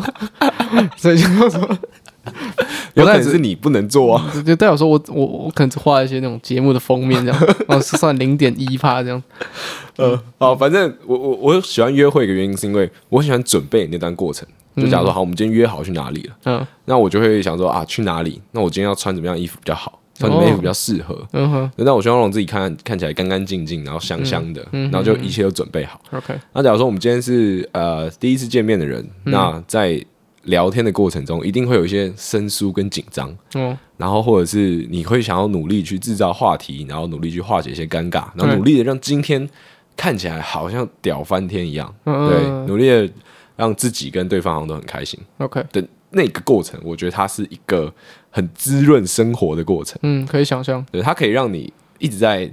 [0.95, 1.77] 所以就说。
[2.95, 9.21] 有可能是你不能做啊，就代表说我我我可能只画一些那种节目的封面这样，哦，算零点一趴这样。
[9.97, 14.47] 呃，好，反正我我我喜欢约会一个原因是因为我喜欢准备那段过程。
[14.77, 18.41] 就假如说好，我们今天约好去哪里了，嗯，那我就会想说啊，去哪里？
[18.51, 19.99] 那我今天要穿怎么样的衣服比较好？
[20.17, 21.27] 穿什么衣服比较适合？
[21.33, 25.99] 嗯哼，那我希望让自己看看起来干干净净，然后香香的，然后就一切都准备好。
[26.11, 30.03] OK，那假如说我们今天是呃第一次见面的人，那在。
[30.43, 39.47] 聊天的过程中，一定会有一些生疏跟紧张，嗯，然后或者是你会想要努力去制造话题，然后努力去化解一些尴尬，然后努力的让今天
[39.95, 43.07] 看起来好像屌翻天一样，嗯、对，努力的
[43.55, 45.19] 让自己跟对方好像都很开心。
[45.37, 47.93] OK，的那个过程，我觉得它是一个
[48.31, 49.99] 很滋润生活的过程。
[50.01, 52.51] 嗯，可以想象，对，它可以让你一直在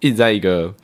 [0.00, 0.74] 一直在一个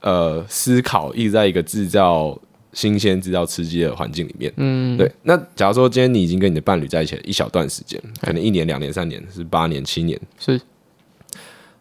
[0.00, 2.38] 呃思考，一直在一个制造。
[2.72, 5.10] 新鲜、制造刺激的环境里面，嗯，对。
[5.22, 10.60] 那假如说今天你已经跟你的伴侣在一起了一小段时间，可能一年、两年、三年，是八年、七年，是，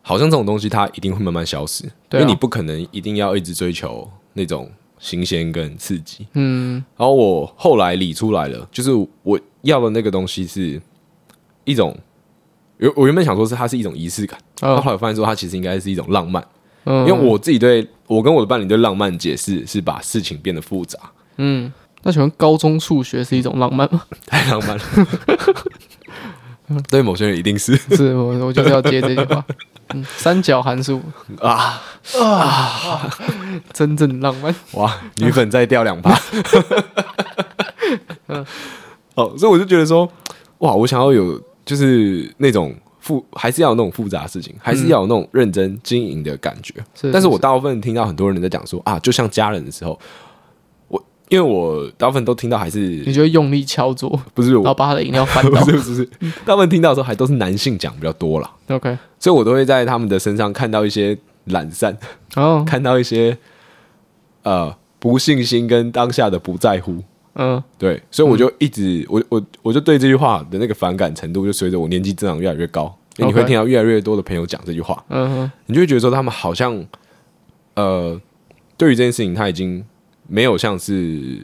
[0.02, 6.84] 好像这种东西它一定会慢慢消失，对啊，因为你不可能一定要一直追求那种新鲜跟刺激，嗯。
[6.98, 8.92] 然后我后来理出来了，就是
[9.24, 10.82] 我要的那个东西是
[11.64, 11.98] 一种，
[12.80, 16.46] 我我原本想说是它是一种仪式感，哦，后来我发现说它其实应该是一种浪漫。
[16.84, 21.00] 因为我自己对我跟我的伴侣对浪漫解释是把事情变得复杂。
[21.38, 21.72] 嗯，
[22.04, 24.02] 那请问高中数学是一种浪漫吗？
[24.28, 24.84] 太浪漫了。
[26.90, 27.74] 对某些人一定是。
[27.96, 29.46] 是我我就是要接这句话。
[29.94, 31.02] 嗯，三角函数
[31.40, 31.82] 啊
[32.20, 33.10] 啊，
[33.72, 34.54] 真正浪漫。
[34.74, 36.14] 哇，女粉再掉两趴。
[38.28, 38.46] 嗯，
[39.16, 40.06] 哦，所以我就觉得说，
[40.60, 42.76] 哇，我想要有就是那种。
[43.02, 46.74] 复还是要有那种复杂的事情，还是要有那种认真经营的感觉。
[47.02, 50.00] 嗯、但是我大部分听到很多人在讲说啊，就像家人的时候，
[50.88, 56.06] 我因为我大部分都听到还是你就会用力敲桌，不是我，然后把他的饮料翻倒， 不是不是，
[56.46, 58.50] 大部分听到的时候还都是男性讲比较多了。
[58.70, 61.98] OK，所以我都会在他们的身上看到一些懒散，
[62.36, 63.38] 哦， 看到一些
[64.44, 67.04] 呃不信心跟当下的不在乎。
[67.36, 72.94] 嗯，对，所以我就一直，嗯、我我我就对这句话的那个反感程度，就随着我年纪增长越来越高。
[73.18, 76.84] 你会听到越来越多的朋友讲这句话，嗯哼，你就会觉得说他们好像，
[77.76, 78.20] 呃，
[78.78, 79.84] 对于这件事情他已经
[80.28, 81.40] 没有像是，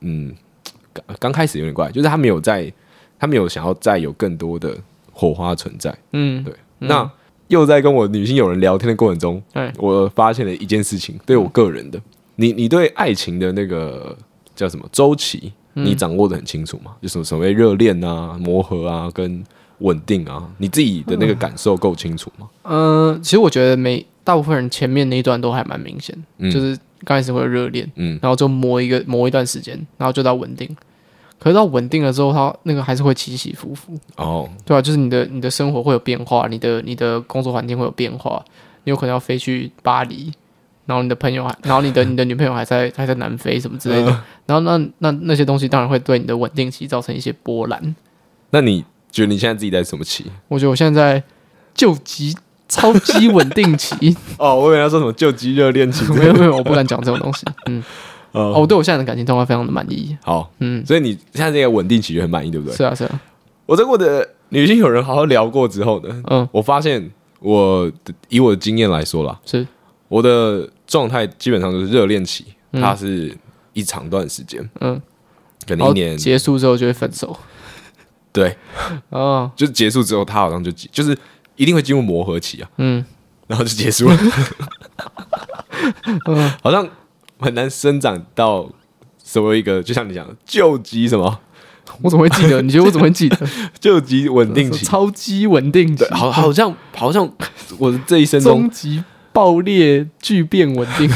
[0.00, 0.34] 嗯，
[0.92, 2.72] 刚刚开始有点怪，就是他没有在，
[3.18, 4.76] 他没有想要再有更多的
[5.12, 5.96] 火花存在。
[6.12, 6.54] 嗯，对。
[6.78, 7.08] 那
[7.48, 12.00] 又在跟我女性友人聊天的过程中，嗯、我发现了一件事情，对我个人的，
[12.34, 14.16] 你你对爱情的那个。
[14.56, 15.52] 叫什么周期？
[15.74, 16.92] 你掌握的很清楚吗？
[16.94, 19.44] 嗯、就什么所谓热恋啊、磨合啊、跟
[19.80, 22.48] 稳定啊，你自己的那个感受够清楚吗？
[22.62, 30.74] 嗯、呃，其实我觉得每大部分人前面那一段都还蛮明显，嗯、就是刚开始会有热恋，嗯，然后就磨一个磨一段时间，然后就到稳定。
[31.38, 34.80] 可是到稳定了之后，它那个还是会起起伏伏哦，对吧、啊？
[34.80, 38.42] 就是你的你的生活会有变化，你的你的工作环境会有变化，
[38.84, 40.32] 你有可能要飞去巴黎。
[40.86, 44.10] 然后你的朋友还， 然后你的你的女朋友还在还在南非什么之类的，
[44.46, 47.94] 然后那那那些东西当然会对你的稳定期造成一些波澜。
[48.50, 50.24] 那你觉得你现在自己在什么期？
[50.48, 51.24] 我觉得我现在在
[51.74, 52.34] 救急
[52.68, 54.16] 超级稳定期。
[54.38, 56.04] 哦，我以为要说什么救急热恋期。
[56.14, 57.44] 没有没有，我不敢讲这种东西。
[57.66, 57.82] 嗯，
[58.32, 60.16] 哦，我对我现在的感情状况非常的满意。
[60.22, 62.76] 好，嗯，所以你现在这个稳定期就很满意，对不对？
[62.76, 63.20] 是啊是啊。
[63.66, 69.66] 我在我的女性友人好好聊过之后呢，嗯，我发现我的以我的经验来说啦，是
[70.08, 70.68] 我的。
[70.86, 73.36] 状态基本上都是热恋期，它是
[73.72, 75.00] 一长段时间，嗯，
[75.66, 77.36] 可能一年结束之后就会分手，
[78.32, 78.56] 对，
[79.10, 81.16] 哦，就结束之后，他好像就就是
[81.56, 83.04] 一定会进入磨合期啊，嗯，
[83.46, 84.18] 然后就结束了，
[86.26, 86.88] 嗯，好像
[87.38, 88.70] 很难生长到
[89.18, 91.40] 所谓一个，就像你讲的救急什么。
[92.02, 92.60] 我怎么会记得？
[92.60, 93.38] 你觉得我怎么会记得？
[93.78, 97.32] 究极稳定期，超级稳定期，好，好像好像
[97.78, 99.02] 我的这一生中，终极
[99.36, 101.10] 爆裂巨变稳定。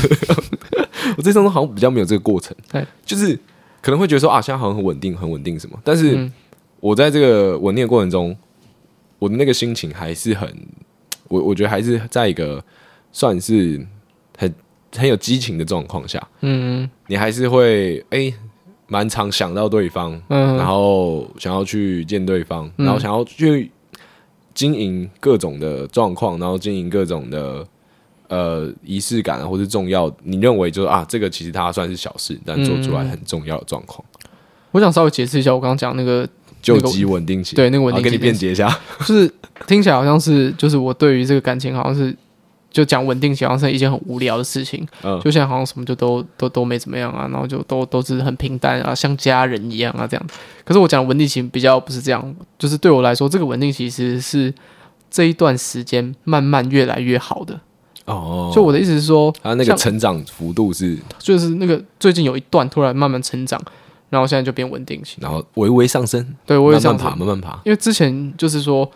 [1.17, 2.55] 我这一生中好像比较没有这个过程，
[3.03, 3.35] 就是
[3.81, 6.31] 可能会觉得说啊，现在好像很稳定，很稳定什么，但是
[6.81, 8.37] 我在这个稳定的过程中，
[9.19, 10.47] 我的那个心情还是很，
[11.29, 12.63] 我我觉得还是在一个
[13.11, 13.85] 算是
[14.37, 14.55] 很
[14.95, 18.31] 很有激情的状况下，嗯，你还是会哎。
[18.93, 23.71] 蛮常想到对方，嗯，然后想要去见对方，嗯、然后想要去
[24.53, 27.65] 经营各种的状况，然后经营各种的
[28.31, 34.03] 呃仪式感啊，或是重要，你认为就是啊，这个其实它算是小事，但做出来很重要的状况。
[34.71, 36.27] 我想稍微解释一下，我刚刚讲那个
[36.63, 38.67] 救急稳定期，对，那个稳定期，给你辩解一下，
[39.01, 39.31] 就是
[39.67, 42.17] 听起来好像是，就是我对于这个感情好像是。
[42.73, 44.87] 就讲稳定，好像是一件很无聊的事情。
[45.03, 50.25] 嗯，就现在好像什么就都都都没怎么样啊，然后就都都是很平淡啊，像家人一样啊这样。
[50.65, 54.55] 可是我讲稳定期比较不是这样，就是对我来说，这个稳定期其实是
[55.11, 57.61] 这一段时间慢慢越来越好的。
[58.11, 63.61] 哦，就我的意思是说，它那个成长幅度是，就是那个最近有一段突然慢慢成长，
[64.09, 67.61] 然后现在就变稳定性，然后微微上升，对，微微上爬，慢慢爬。
[67.65, 68.91] 因为之前就是说。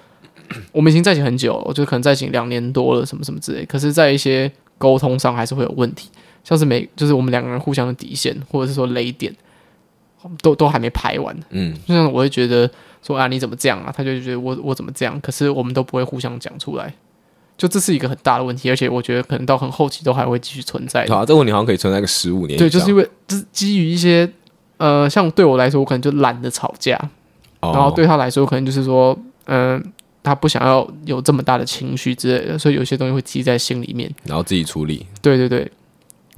[0.72, 3.64] 我们已经在一起很久了，我就可能在一起两年多了，什么什么之类。
[3.64, 6.10] 可是，在一些沟通上还是会有问题，
[6.44, 9.34] 像是每就是我们两个人互相的底线，或者是说雷点，
[10.42, 11.34] 都都还没排完。
[11.48, 12.70] 嗯，就像我会觉得
[13.02, 13.90] 说啊，你怎么这样啊？
[13.96, 15.18] 他就觉得我我怎么这样？
[15.22, 16.94] 可是我们都不会互相讲出来，
[17.56, 21.06] 就这是一个很大的问题，而且我觉得可能到很后期都还会继续存在。
[21.06, 22.58] 好啊，这个问题好像可以存在个十五年。
[22.58, 24.30] 对，就是因为就是基于一些
[24.76, 26.96] 呃，像对我来说，我可能就懒得吵架，
[27.60, 29.76] 哦、然后对他来说，可能就是说嗯。
[29.76, 29.82] 呃
[30.24, 35.04] 他不想要有这么大的情绪之类的，所以有些东西会积在心里面，然后自己处理。
[35.20, 35.70] 对对对，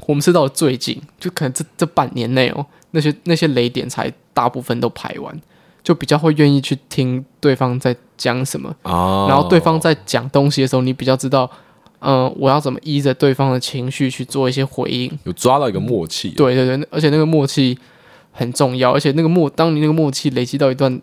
[0.07, 5.41] 我们是到了最近，就可能这这半年内哦，那些那些雷点才大部分都排完，
[5.85, 8.75] 就比较会愿意去听对方在讲什么。
[8.83, 9.27] 哦。
[9.29, 11.51] 然后对方在讲东西的时候，你比较知道，
[12.01, 16.31] 嗯、呃，我要怎么依着对方的情绪去做一些回应，有抓到一个默契。
[16.31, 17.79] 对对对，而且那个默契
[18.33, 21.01] 很重要，而且那个默，当你那个默契累积到一段。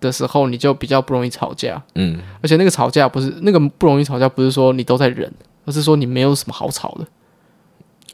[0.00, 1.82] 的时候，你就比较不容易吵架。
[1.94, 5.30] 嗯，而且那个吵架不是那个不容易吵架，不是说你都在忍，
[5.66, 7.06] 而是说你没有什么好吵的。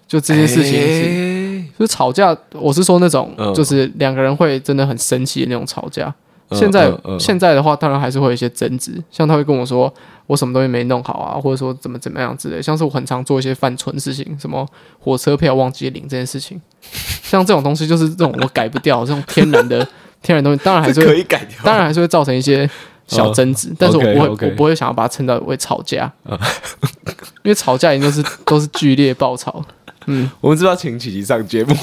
[0.05, 6.13] 就这件事情是，欸、就是吵架，我是说那种，嗯、就是两个人会真的很生气的那种吵架。
[6.49, 9.93] 嗯、现在、嗯嗯、现在的话，当然还是会有一些争执，像他会跟我说
[10.27, 12.63] 我什么东西没弄好啊，或者说怎么怎么样之类。
[12.63, 14.67] 像是我很常做一些犯蠢事情，什么
[14.99, 16.61] 火车票忘记领这件事情，
[17.23, 19.87] 像这种东西就是这种我改不掉这种天然的。
[20.23, 22.69] 天然东西当然还是会，可以改掉，当然还是会造成一些
[23.07, 26.11] 小争执，但是我不会，我不会想要把它称到会吵架，
[27.45, 29.63] 因为吵架一定都是都是剧烈爆吵。
[30.07, 31.77] 嗯，我们知道请琪琪上节目，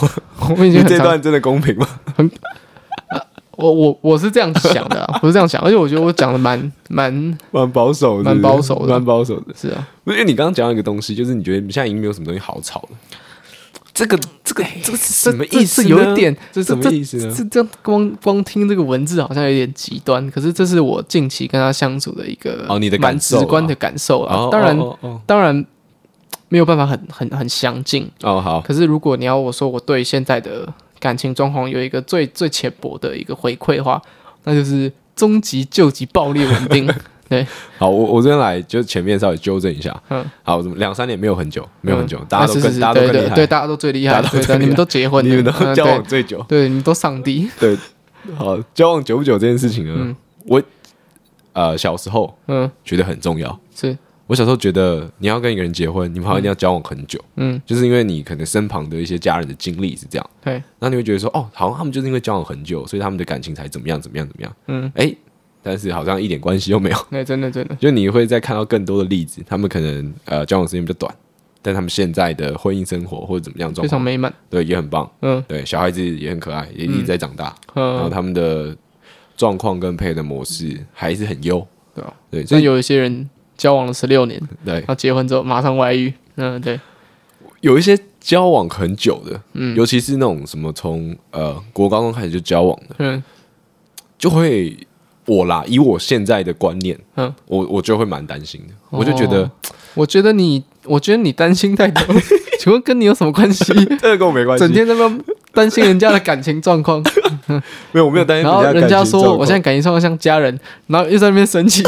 [0.50, 1.88] 我们已经这段真的公平吗？
[2.18, 2.30] 很，
[3.58, 12.90] 我我我是这样想的， 我是这样想，而且我觉得我讲的蛮蛮蛮保守的，蛮保守的，蛮保守的，是啊，因为你刚刚讲到一个东西，就是你觉得你现在已经没有什么东西好吵了。
[13.94, 15.88] 这个这个这个是什么意思？
[15.88, 17.32] 有一点，这是什么意思呢？
[17.38, 24.50] 这这光光听这个文字好像有点极端，可是这是我近期跟他相处的一个哦，你的蛮直观的感受啊。
[24.50, 24.80] 当然，
[25.28, 25.64] 当然
[26.50, 28.42] 没有办法很很很详尽哦。
[28.42, 30.68] 好，可是如果你要我说我对现在的
[31.04, 34.02] 感情状况有一个最最浅薄的一个回馈的话，
[34.46, 36.90] 那就是终极救急暴力稳定。
[37.28, 37.46] 对，
[37.78, 39.94] 好，我我这边来就前面稍微纠正一下。
[40.10, 47.50] 嗯，好，两三年没有很久，没有很久，大家都跟大家都更厉害，对，大家都最厉害，对，你们都结婚，你们都交往最久，对，你们都上帝。
[47.60, 47.78] 对，
[48.38, 50.62] 好，交往久不久这件事情呢，我
[51.52, 52.70] 呃小时候嗯。
[52.86, 65.16] 觉得很重要，是我小时候觉得你要跟一个人结婚，你们好像一定要交往很久，嗯，就是因为你可能身旁的一些家人的经历是这样，对，那你会觉得说，哦，好像他们就是因为交往很久，所以他们的感情才怎么样怎么样怎么样，嗯，哎。
[65.66, 66.98] 但是好像一点关系都没有。
[67.10, 71.16] 对，真的真的，就你会再看到更多的例子，他们可能呃交往时间比较短，
[71.62, 78.76] 但他们现在的婚姻生活或者怎么样状况非常美满，对，也很棒，嗯，对，小孩子也很可爱，也一直在长大，嗯，然后他们的
[79.38, 86.80] 状况跟配的模式还是很优，对啊，对，所以有一些人交往了十六年，对，然后结婚之后马上外遇，嗯，对，
[87.62, 93.24] 有一些交往很久的，嗯，尤其是那种什么从呃国高中开始就交往的，嗯，
[94.18, 94.78] 就会。
[95.26, 99.50] 我啦，以我现在的观念，嗯，我我就会蛮担心的，我就觉得，
[99.94, 102.04] 我觉得你，我觉得你担心太多，
[102.60, 103.74] 请问跟你有什么关系？
[104.02, 107.02] 这个跟我没关系，整天在那边担心人家的感情状况，
[107.94, 108.44] 没有，我没有担心。
[108.44, 111.82] 然后人家说我现在感情状况像家人，然后又在那边生气，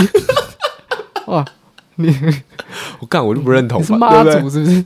[1.28, 1.46] 哇，
[1.96, 2.16] 你，
[3.00, 4.86] 我干，我就不认同，是妈祖是不是？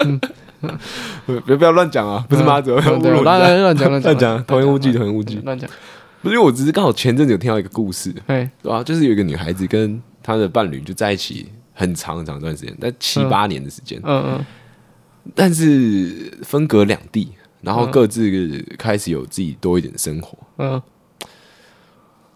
[0.62, 4.12] 嗯，别不要乱讲啊，不是妈祖，乱乱讲乱讲。
[4.12, 5.68] 乱讲，童言无忌，童言无忌，乱讲。
[6.22, 8.82] 不是，因为我只是刚好前阵子有听到一个故事，对对吧？
[8.84, 14.46] 就是有一个女孩子跟她的伴侣就在一起很长很长一段时间，但七八年的时间，嗯嗯，
[15.34, 20.82] 但是分隔两地，然后各自开始有自己多一点的生活，嗯，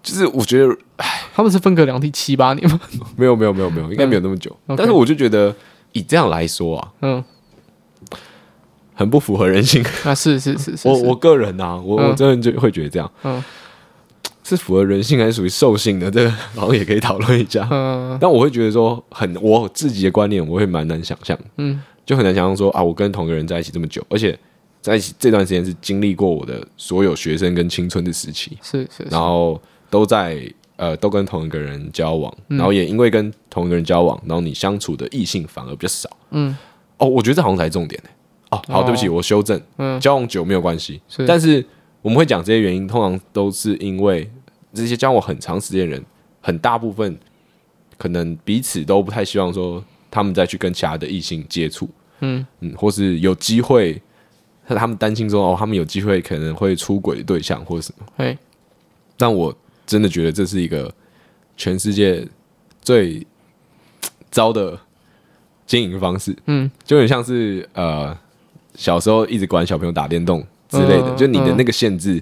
[0.03, 2.81] 就是我觉得，哎，他们是分隔两地七八年吗？
[3.17, 4.57] 没有没有没有没有，应该没有那么久。
[4.69, 5.55] 但是我就觉得
[5.93, 7.25] 以这样来说啊，嗯。
[8.97, 10.15] 很不符合人性 啊！
[10.15, 13.43] 是是是是，我我个人啊，我我真的就会觉得这样，嗯，
[14.45, 16.09] 是符合人性还是属于兽性的？
[16.09, 17.67] 这个好像也可以讨论一下。
[17.73, 24.39] 嗯，但我会觉得说，很我自己的观念，我会蛮难想象，嗯，就很难想象说啊，我跟同一个人在一起这么久，而且
[24.81, 30.41] 在一起这段时间是经历过我的所有学生跟青春的时期，是是，然后都在
[30.77, 36.57] 呃都跟同一个人交往，然后也因为跟同一个人交往，然后你相处的异性反而比较少，嗯，
[36.99, 38.11] 哦，我觉得这好像才是重点呢。
[38.51, 39.61] 哦，好，对不起，我修正。
[39.79, 41.65] 嗯，交往久没有关系，但是
[42.03, 44.31] 我们会讲这些原因，通常都是因为
[44.73, 46.05] 这些交往很长时间的人，
[46.41, 47.17] 很大部分
[47.97, 51.89] 可能彼此都不太希望说他们再去跟其他的异性接触。
[52.21, 54.01] 嗯嗯，或是有机会，
[54.67, 58.07] 他们担心说哦，他们有机会可能会出轨的对象或者什么。
[58.17, 58.39] 嘿，
[59.17, 59.53] 但我
[59.87, 60.93] 真的觉得这是一个
[61.57, 62.27] 全世界
[62.83, 63.27] 最
[64.31, 64.79] 糟的
[65.67, 66.37] 经营方式。
[66.47, 68.17] 嗯，就很像是呃。
[68.77, 72.21] 小时候一直管小朋友打电动之类的，就你的那个限制，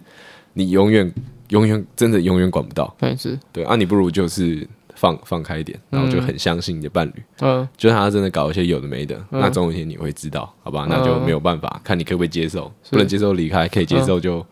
[0.53, 1.11] 你永远
[1.49, 2.95] 永远真的永远管不到。
[2.99, 7.23] 对，是，对啊，你不如就是放放开一点，然后就很相信你的伴侣。
[7.41, 10.87] 嗯，就他真的搞一些有的没的，那总有一天你会知道，好吧？
[10.91, 14.45] 那就没有办法，看你可不可以接受，不能接受离开，可以接受就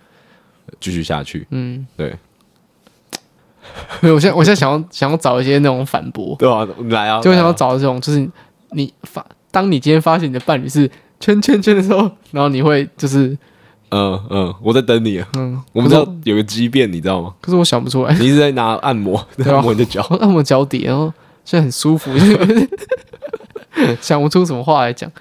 [0.81, 1.47] 继续下去。
[1.51, 2.17] 嗯，对。
[4.01, 8.29] 没有，我现在我现在想要 想要找一些那种反驳，对啊，来啊，就想要找这种，就是
[8.71, 10.91] 你发，当你今天发现你的伴侣是。
[11.23, 13.37] 圈圈圈的时候， 然后你会就是，
[13.91, 15.29] 嗯嗯，我在等你啊。
[15.37, 17.35] 嗯，我们知道有个畸变，你知道吗？
[17.43, 18.15] 可是我想不出来。
[18.15, 21.13] 你一直在拿按摩，按摩你的脚，按摩脚底，然后
[21.45, 22.11] 现在很舒服，
[24.01, 25.13] 想不出什么话来讲。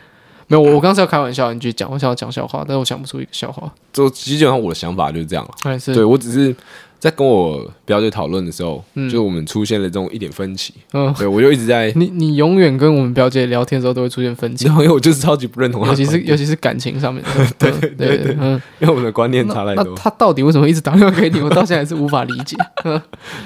[0.47, 1.91] 没有，我我刚才要开玩笑，你继续讲。
[1.91, 3.69] 我想要讲笑话，但是我想不出一个笑话。
[3.91, 5.77] 就基本上我的想法就是这样了。
[5.93, 6.55] 对，我只是。
[6.99, 17.23] 在跟我表姐讨论的时候，嗯，就我们出现了这种一点分歧，嗯，对我就一直在你你永远跟我们表姐聊天的时候都会出现分歧， 因为我就是超级不认同她，尤其是尤其是感情上面，
[17.57, 19.85] 对对对对，嗯，因为我们的观念差太多。
[19.85, 21.39] 那他到底为什么一直打电话给你？
[21.41, 22.57] 我到现在还是无法理解。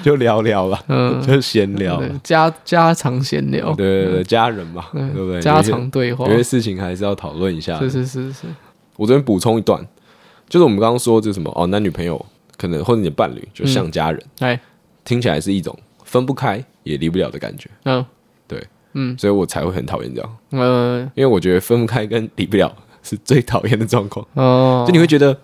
[0.02, 5.40] 就聊聊吧，嗯，就是闲聊，家家常闲聊，对对对，家人嘛，对不对？
[5.40, 7.78] 家常对话，有些事情还是要讨论一下。
[7.78, 8.40] 是是是是，
[8.96, 9.80] 我这边补充一段，
[10.48, 12.24] 就是我们刚刚说，就是什么哦，男女朋友。
[12.56, 14.60] 可能或者你的伴侣就像家人，哎，
[15.04, 17.68] 听起来是一种分不开也离不了的感觉。
[17.84, 18.04] 嗯，
[18.46, 20.36] 对，嗯，所以我才会很讨厌这样。
[20.50, 24.26] 嗯，因为我觉得分不开跟离不了是最讨厌的状况。
[24.34, 25.36] 哦，就你会觉得，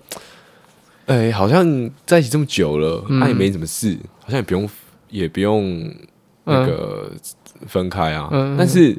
[1.07, 4.69] 哎，好像在一起这么久了，他也没什么事，好像也不用
[5.09, 5.93] 也不用
[6.45, 7.11] 那个
[7.67, 8.29] 分开啊。
[8.57, 8.97] 但是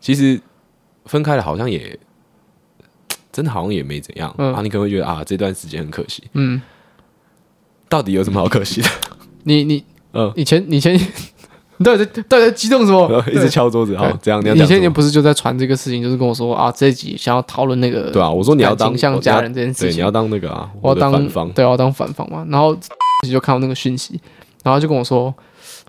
[0.00, 0.40] 其实
[1.06, 1.98] 分开了，好像也
[3.32, 4.30] 真的好像也没怎样。
[4.36, 6.24] 啊，你可能会觉得啊，这段时间很可惜。
[6.32, 6.60] 嗯。
[7.88, 8.88] 到底有什么好可惜的？
[9.44, 11.00] 你你嗯，以前以前你
[11.84, 13.22] 到底在到底在激动什么？
[13.32, 14.40] 一直敲桌子，好，这样。
[14.42, 22.46] 你前年不是就在传这个事情，就是跟我说啊，这一集想要讨论那个，对啊，我说你要当像家人这件事情，你要当那个啊，我要当反方，对，我要当反方嘛。
[22.48, 22.76] 然后
[23.28, 24.20] 就看到那个讯息，
[24.62, 25.34] 然后就跟我说，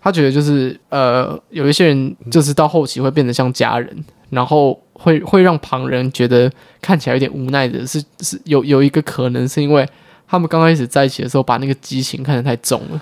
[0.02, 9.88] 他觉得就是呃，有一些人就是到后期会变得像家人，然后会会让旁人觉得看起来有点无奈的是，是有有一个可能是因为。
[10.28, 13.02] 他们刚开始在一起的时候，把那个激情看得太重了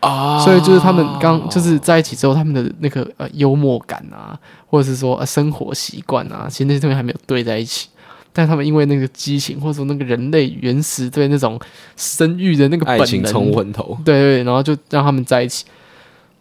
[0.00, 7.88] 啊，所以就是他们刚就是在一起之后，他们的那个呃幽默感啊，或者是说呃生活习惯啊，其实那些东西还没有对在一起。
[8.34, 11.60] 但他们因为那个激情，或者说那个人类原始对那种
[11.96, 15.66] 生育的那个本能，爱情冲昏头，对，对对，然后就让他们在一起。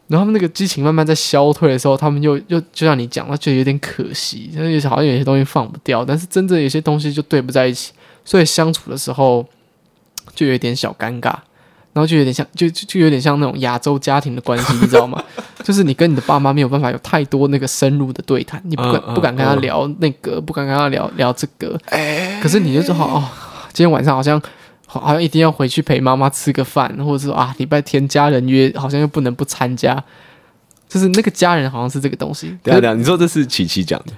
[0.08, 7.92] 然后他们那个激情慢慢在消退的时候，他们又又就像你讲，他觉得有点可惜，就是好像有些东西放不掉，但是真正有些东西就对不在一起，
[8.24, 9.46] 所以相处的时候。
[10.34, 11.34] 就有点小尴尬，
[11.94, 15.22] 然后就有点像，就就有点像那种亚洲家庭的关系， 你知道吗？
[15.64, 21.80] 就是你跟你的爸妈没有办法有太多那个深入的对谈，你不敢、uh, uh, 不敢跟他聊那个，uh, 不敢跟他聊聊这个。
[21.86, 23.24] 哎，可是你就说哦，
[23.74, 24.42] 今天晚上好像
[24.86, 30.04] 好像一定要回去陪妈妈吃个饭，或者是说啊，礼拜天家人约，好像又不能不参加。
[30.90, 32.50] 就是那个家人好像是这个东西。
[32.62, 34.12] 等下等下，你说这是琪琪讲的。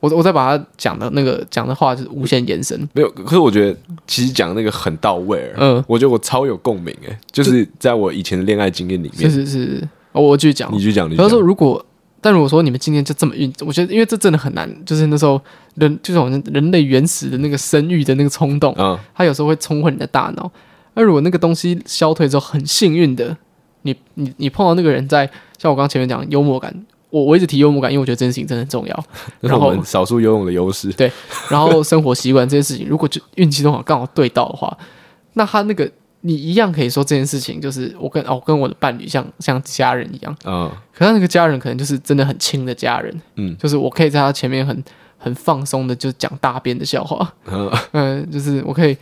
[0.00, 3.10] 我我再把他讲的那个讲的话就是无限延伸，没有。
[3.10, 11.08] 可是我觉得其实讲的那个很到位，嗯，我觉得我超有共鸣，哎，就是在我以前的恋爱经验里面，是是是，我继续讲，你继续讲。
[11.08, 11.84] 比如说，如果
[12.22, 15.40] 但如果说你们今天就这么运，我觉得因为这真的很难，就是那时候
[15.76, 20.50] 人就是好像人类原始的那个生育的那个冲动，嗯，它有时候会冲昏你的大脑。
[20.94, 23.36] 那如果那个东西消退之后，很幸运的，
[23.82, 25.24] 你你你碰到那个人在，
[25.56, 26.74] 像我刚刚前面讲幽默感，
[27.10, 29.04] 我我一直提幽默感，因为我觉得这件事情真的很重要。
[29.40, 31.10] 然后少数游泳的优势，对，
[31.48, 34.76] 然后生活习惯这件事情，如果就运气都好，刚好对到的话，
[35.34, 35.90] 那他那个
[36.22, 44.84] 你一样可以说这件事情就是我跟哦跟我的伴侣像像家人一样，嗯，可是那个家人可能就是真的很亲的家人，嗯，就是我可以在他前面很
[45.18, 48.96] 很放松的就讲大便的笑话，嗯、嗯，就是我可以。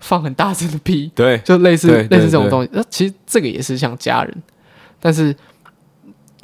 [0.00, 2.68] 放很大声的屁，对，就类似类似这种东西。
[2.74, 4.42] 那其实这个也是像家人，
[5.00, 5.34] 但是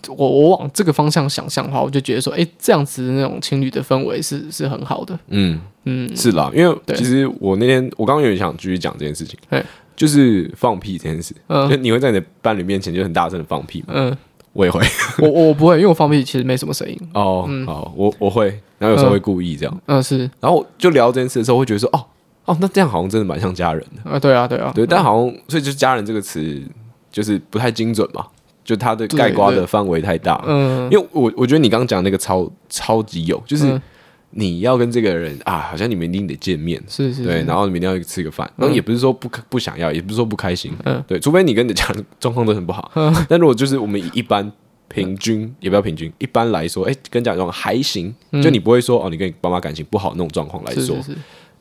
[0.09, 5.18] 我我往这个方向想象的话，我就觉得说，哎，这样子的那种情侣的氛围是是很好的。
[5.28, 9.38] 嗯嗯，是啦，因为其实我那天我刚刚有点想继续讲这件事情，
[9.96, 11.34] 就是放屁这件事。
[11.48, 13.86] 嗯，就你会在你的伴侣面前就很大声的放屁吗？
[13.94, 14.16] 嗯，
[14.53, 14.80] 我也会，
[15.18, 16.98] 我我不会，因为我放屁其实没什么声音。
[17.14, 18.46] 哦，好，我我会，
[18.78, 19.80] 然后有时候会故意这样。
[19.86, 22.05] 嗯，是，然后就聊这件事的时候，会觉得说，哦。
[22.46, 24.18] 哦，那这样好像真的蛮像家人的啊！
[24.18, 26.61] 对啊，对啊，对，但好像所以就是“家人”这个词
[27.12, 28.26] 就是不太精准嘛，
[28.70, 30.40] 就它的盖刮的范围太大。
[30.46, 33.80] 嗯，因为我我觉得你刚刚讲那个超超级有，就是
[34.30, 44.48] 你要跟这个人啊，好像你们一定得见面，是是，对，然后你们一定要吃个饭，然后也不是说不不想要，也不是说不开心，嗯，对，除非你跟你的家人状况都很不好，嗯，但如果就是我们以一般
[44.86, 50.96] 平均，也不要平均，一般来说，哎，跟家人状况还行，就你不会说哦，你跟你爸妈感情不好那种状况来说。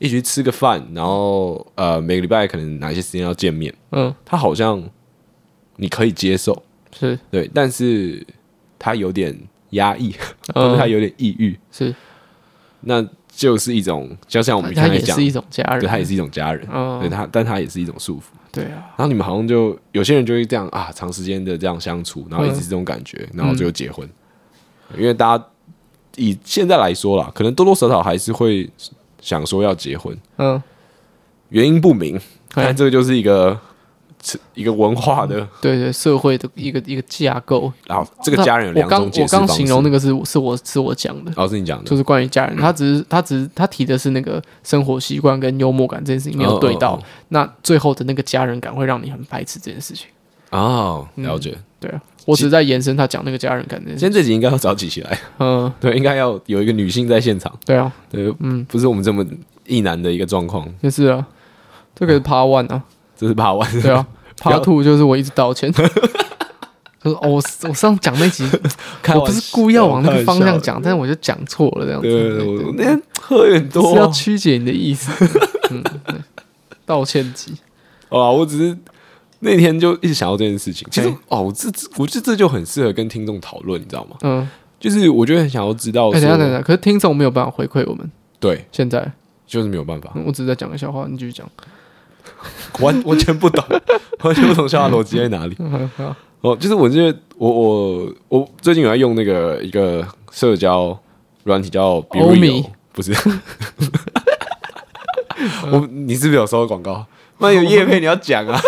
[0.02, 4.82] 一起去吃个饭，然后呃，每个礼拜可能哪一些时间要见面，嗯，他好像
[5.76, 6.62] 你可以接受，
[6.98, 7.18] 是。
[7.30, 8.26] 对，但是
[8.78, 9.36] 他有点
[9.70, 10.14] 压抑，
[10.54, 11.94] 嗯， 他有点抑郁，是，
[12.80, 18.22] 那就是一种，就像我们刚才讲，是一种家人，对，他也是一种家人，嗯，对他，但他也是一种束缚，
[18.52, 24.08] 对啊，然后你们好像就有些人就会这样啊，长时间的这样相处，然后一直这种感觉，然后就结婚，
[24.96, 25.44] 因为大家
[26.16, 28.70] 以现在来说啦，可能多多少少还是会。
[29.22, 30.62] 想说要结婚，嗯，
[31.50, 32.18] 原因不明，
[32.54, 33.60] 但这个就是一个
[34.54, 37.72] 一个文化的，对对，社会的一个一个架构。
[37.86, 39.34] 然后这个家人有两种解释。
[39.34, 42.56] 我刚形容那个是是我是我讲的，哦，是你讲的，就是关于家人。
[42.56, 50.06] 他只是他只是他提的是那个生活习惯跟幽默感这件事情没有对到，那最后的那个家人感会让你很排斥这件事情。
[50.50, 52.00] 哦，了解，对啊。
[52.26, 53.90] 我只是在延伸他讲那个家人感觉。
[53.92, 57.52] 今天这集应该要早起起来，嗯， 对，应该要有一个女性在现场。
[57.64, 59.24] 对啊，对，嗯，不是我们这么
[59.66, 60.68] 一男的一个状况。
[60.82, 61.26] 也是啊，
[61.94, 62.84] 这个是 Part One 啊，
[63.20, 63.82] 这是 Part One。
[63.82, 64.06] 对啊，
[64.40, 65.70] Part Two 就是我一直道歉。
[67.02, 67.34] 就是哦，我
[67.68, 68.44] 我上次讲那集，
[69.14, 72.08] 我不是故意要往那个方向讲，但是我就讲错了这样子。
[72.08, 75.10] 对，我那天喝有点多，是要曲解你的意思。
[75.70, 75.82] 嗯，
[76.84, 77.54] 道歉集。
[78.08, 78.76] 哦，我只是。
[79.42, 84.18] 那天就一直想到这件事情，其实哦，这这我觉得这就很适合跟听众讨论，你知道吗？
[84.20, 84.46] 嗯，
[84.78, 86.10] 就是我觉得很想要知道。
[86.10, 88.06] 哎，等下等下，可是听众没有办法回馈我们。
[88.38, 89.10] 对，现在
[89.46, 90.12] 就是没有办法。
[90.26, 91.48] 我只是在讲个笑话，你继续讲。
[92.80, 93.64] 完完全不懂，
[94.22, 95.56] 完全不懂笑话逻辑在哪里。
[96.40, 100.98] 哦，就是我觉得我我我最近有在用那个一个社交
[101.44, 103.12] 软体叫 BeReal，不是。
[105.70, 107.06] 我你是不是有收到广告？
[107.38, 108.60] 那有业配你要讲啊。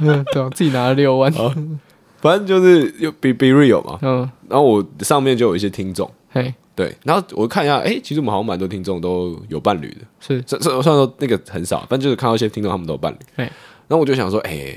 [0.00, 1.32] 嗯，对，自己拿了六万，
[2.20, 14.76] 反正就是有 Be Be Real 嘛，嗯，然后我上面就有一些听众，嘿，对，然后我看一下，哎，其实我们好像蛮多听众都有伴侣的，是，虽虽然说那个很少，但就是看到一些听众他们都有伴侣，对，然后我就想说，哎，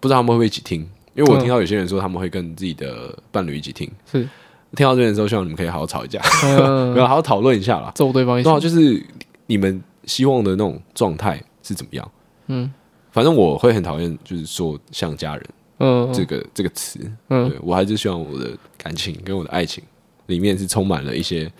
[0.00, 0.80] 不知道他们会不会一起听，
[1.14, 4.28] 因为我听到有些人说他们会跟自己的伴侣一起听，是，
[4.74, 6.20] 听到这边的时候，希望你们可以好好吵一架，
[6.94, 9.00] 没有好好讨论一下啦，揍对方一下，就是
[9.46, 12.10] 你们希望的那种状态是怎么样，
[12.48, 12.72] 嗯。
[13.12, 15.46] 反正我会很讨厌，就是说像家人，
[15.78, 16.98] 嗯，这个这个词，
[17.28, 19.84] 嗯，对，我还是希望我的感情跟我的爱情
[20.26, 21.50] 里面是充满了一些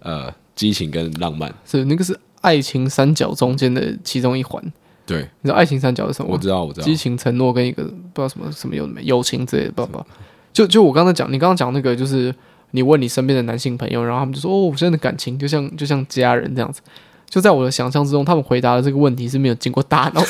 [0.00, 4.62] 呃激情跟浪漫，是那个是爱情三角中间的其中一环，
[5.06, 6.32] 对，你知道爱情三角是什么？
[6.32, 10.04] 我知道，我知道，激情、承诺跟一个不知道什么什么有没友情之类的，不不，
[10.52, 12.34] 就就我刚才讲，你刚刚讲那个，就是
[12.72, 16.80] 你问你身边的男性朋友，然后他们就说哦，我现在的感情就像就像家人这样子，
[17.28, 20.22] 就在我的想象之中，他们回答的这个问题是没有经过大脑。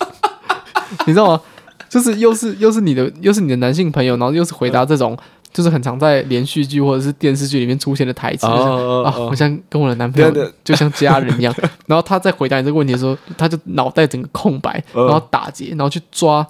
[1.06, 1.40] 你知道吗？
[1.88, 5.16] 就是又是又是你的又是你的男性朋友，然后又是回答这种
[5.56, 10.30] 就是很常在连续剧或者是电视剧里面出现的台词啊，好像跟我的男朋友
[10.62, 11.54] 就像家人一样。
[11.88, 16.46] 然后他在回答你这个问题的时候，他就脑袋整个空白，然后打结，然后去抓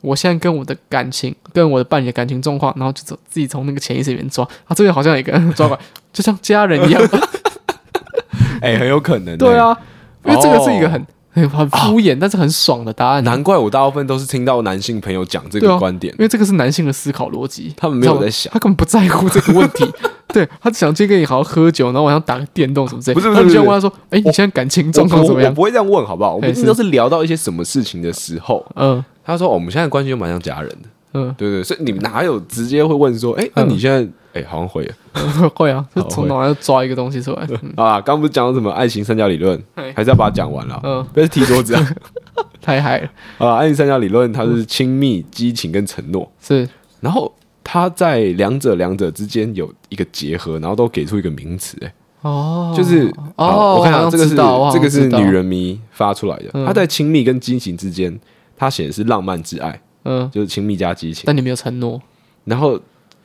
[0.00, 4.44] 我现在跟我的感情跟我的伴侣的感情状况，然后就走自己从那个潜意识里面抓。
[4.64, 5.82] 啊，这边好像有一个人 抓过来，
[6.12, 7.00] 就像家人一样。
[8.60, 9.38] 哎，很有可能。
[9.38, 9.78] 对啊，
[10.24, 11.06] 因为这个是一个很。
[11.46, 13.22] 很敷衍，但是很爽的答案。
[13.22, 17.74] 难怪我大部分都是听到男性朋友讲这个观点，因为这个是男性的思考逻辑。
[17.76, 19.86] 他们没有在想，他根本不在乎这个问题。
[20.28, 23.14] 对他想去跟你好好喝酒，然后晚上打个电动什么之类。
[23.14, 26.34] 不是不是，你就问他说：“哎，你现在感情状况怎么样？”我不会这样问，好不好？
[26.34, 34.94] 我们都是聊到一些什么事情的时候，嗯，他说：“我们现在关系就蛮像家人的。”嗯，对对，所以你们哪有直接会问说：“哎，那你现在哎，好像会啊，
[35.54, 37.48] 会啊， 就从脑袋抓一个东西出来。
[37.76, 39.60] 啊。”刚不是讲到什么爱情三角理论，
[39.94, 40.80] 还是要把它讲完了？
[40.84, 41.88] 嗯，不要踢桌子啊，
[42.60, 43.10] 太嗨了。
[43.38, 43.56] 啊！
[43.56, 46.68] 爱情三角理论它是亲密、激情跟承诺，是，
[47.00, 47.32] 然后。
[47.70, 56.64] 它在两者两者之间有一个结合，然后都给出一个名词，哎，哦，就是哦，我看到这个是这个是女人迷发出来的。
[56.64, 58.18] 它在亲密跟激情之间，
[58.56, 59.78] 它写的是浪漫之爱，
[60.08, 62.00] 嗯，就是亲密加激情，但你没有承诺。
[62.44, 62.80] 然后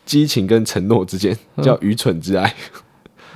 [0.05, 2.53] 激情跟承诺之间叫愚蠢之爱，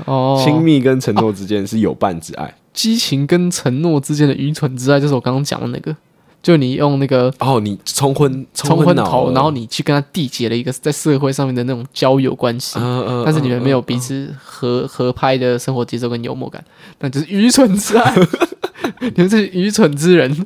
[0.06, 5.96] 哦，亲密跟承诺之间是有伴之爱，激情跟承诺之间的愚蠢之爱就是我刚刚讲的那个。
[6.44, 12.80] 就你用那个哦，你冲昏冲昏头，然后你去跟他缔结了一个在社会上面的那种交友关系，
[13.26, 16.64] 但是你们没有彼此合合拍的生活节奏跟幽默感，
[17.00, 18.16] 那就是愚蠢之爱。
[19.16, 20.46] 你们是愚蠢之人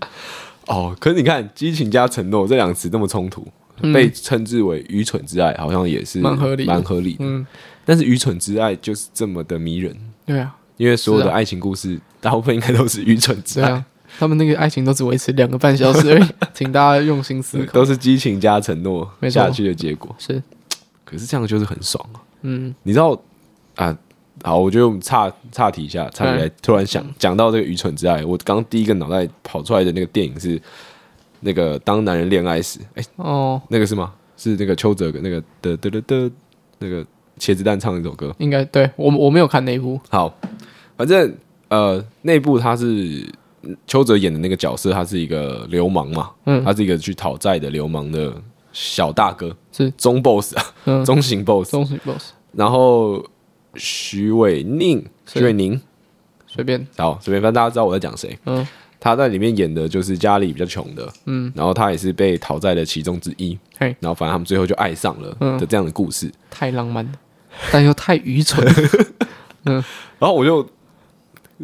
[0.71, 0.95] 哦。
[0.99, 3.45] 可是你看，激情加承诺这两个词这么冲突，
[3.93, 7.17] 被称之为愚蠢之爱，好像也是蛮合理，蛮合理。
[7.19, 7.45] 嗯，
[7.85, 9.95] 但是愚蠢之爱就是这么的迷人。
[10.25, 13.83] 对啊，因为所有的爱情故事，大部分应该都是愚蠢之爱。
[14.19, 17.71] 他们那个爱情都只维持两个半小时而已， 请大家用心思考。
[17.71, 20.13] 都是激情加承诺下去的结果。
[20.19, 20.41] 是，
[21.05, 22.19] 可是这样就是很爽啊。
[22.41, 23.19] 嗯，你知道
[23.75, 23.97] 啊？
[24.43, 28.23] 好，我觉得我们岔岔题一下，岔题来突然想讲到这个愚蠢之爱。
[28.25, 30.61] 我刚第一个脑袋跑出来的那个电影是
[31.39, 32.79] 那个《当男人恋爱时》。
[32.95, 34.13] 哎，哦，那个是吗？
[34.37, 36.31] 是那个邱泽那个的的的的，
[36.79, 37.05] 那个
[37.37, 38.33] 茄子蛋唱的那首歌。
[38.39, 39.99] 应该对我我没有看那一部。
[40.09, 40.33] 好，
[40.97, 41.35] 反正
[41.69, 43.25] 呃，那部他是。
[43.85, 48.33] 邱泽演的那个角色，他是一个流氓嘛，嗯，他是一个去讨债的流氓的
[48.73, 52.31] 小大哥，是中 boss 啊，嗯， 中型 boss，中型 boss。
[52.53, 53.23] 然后
[53.75, 55.79] 许玮甯，许玮甯，
[56.47, 58.37] 随便，好，随便，反正大家知道我在讲谁。
[58.45, 58.65] 嗯，
[58.99, 67.11] 他在里面演的就是家里比较穷的，嗯，然后他也是被讨债的其中之一，嘿，然后反正他们最后就爱上了的这样的故事，太浪漫了，
[67.71, 68.65] 但又太愚蠢。
[69.65, 69.75] 嗯，
[70.19, 70.67] 然后我就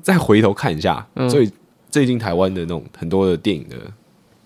[0.01, 1.51] 再回头看一下，所以。
[1.89, 3.77] 最近台湾的那种很多的电影的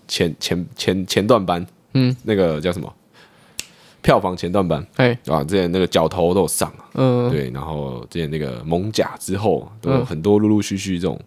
[0.06, 2.90] 前前前前段班，嗯，那个叫什么？
[4.02, 11.18] 票房前段版，哎，啊，之前那个角头都有上，嗯，对，然后之前那个蒙甲之后，都有很多陆陆续续这种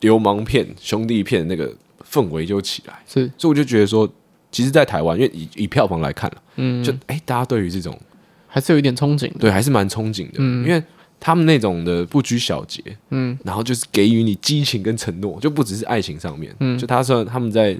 [0.00, 1.70] 流氓片、兄弟片，那个
[2.10, 4.08] 氛围就起来，是，所以我就觉得说，
[4.50, 7.98] 其实，在台湾，因为以以票房来看了，嗯，就哎，大家对于这种
[8.46, 10.82] 还是有一点憧憬，对，还是蛮憧憬的，嗯，因为。
[11.22, 17.76] 他们那种的不拘小节，嗯，然后就是给予你激情跟承诺，就不只是爱情上面，嗯，就他算他们在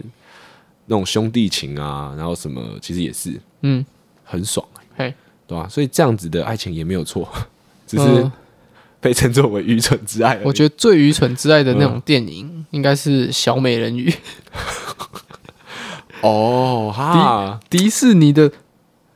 [0.91, 3.87] 那种兄弟情啊，然后什么其实也是，嗯，
[4.25, 4.67] 很爽，
[4.97, 5.15] 嘿，
[5.47, 5.69] 对吧？
[5.69, 7.29] 所以这样子的爱情也没有错，
[7.87, 8.29] 只是
[8.99, 10.41] 被称作为愚蠢之爱。
[10.43, 14.13] 我觉得最愚蠢之爱的那种电影，应该是小美人鱼。
[16.23, 18.51] 哦，哈，迪迪士尼的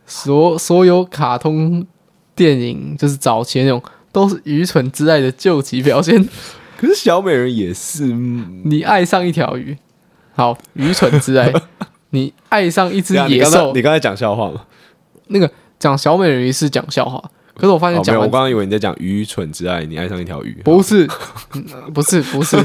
[0.06, 1.84] 所所有卡通
[2.36, 3.82] 电影，就是早期那种。
[4.14, 6.24] 都是愚蠢之爱的救急表现，
[6.78, 8.04] 可是小美人也是。
[8.06, 9.76] 你爱上一条鱼，
[10.35, 11.53] 好，愚蠢之爱。
[12.11, 14.64] 你爱上一只野兽，你刚才讲笑话吗？
[15.28, 17.22] 那个讲小美人鱼是讲笑话，
[17.57, 19.85] 可是我发现讲，我刚刚以为你在讲愚蠢之爱。
[19.85, 21.09] 你爱上一条鱼，不是，
[21.93, 22.57] 不是，不是。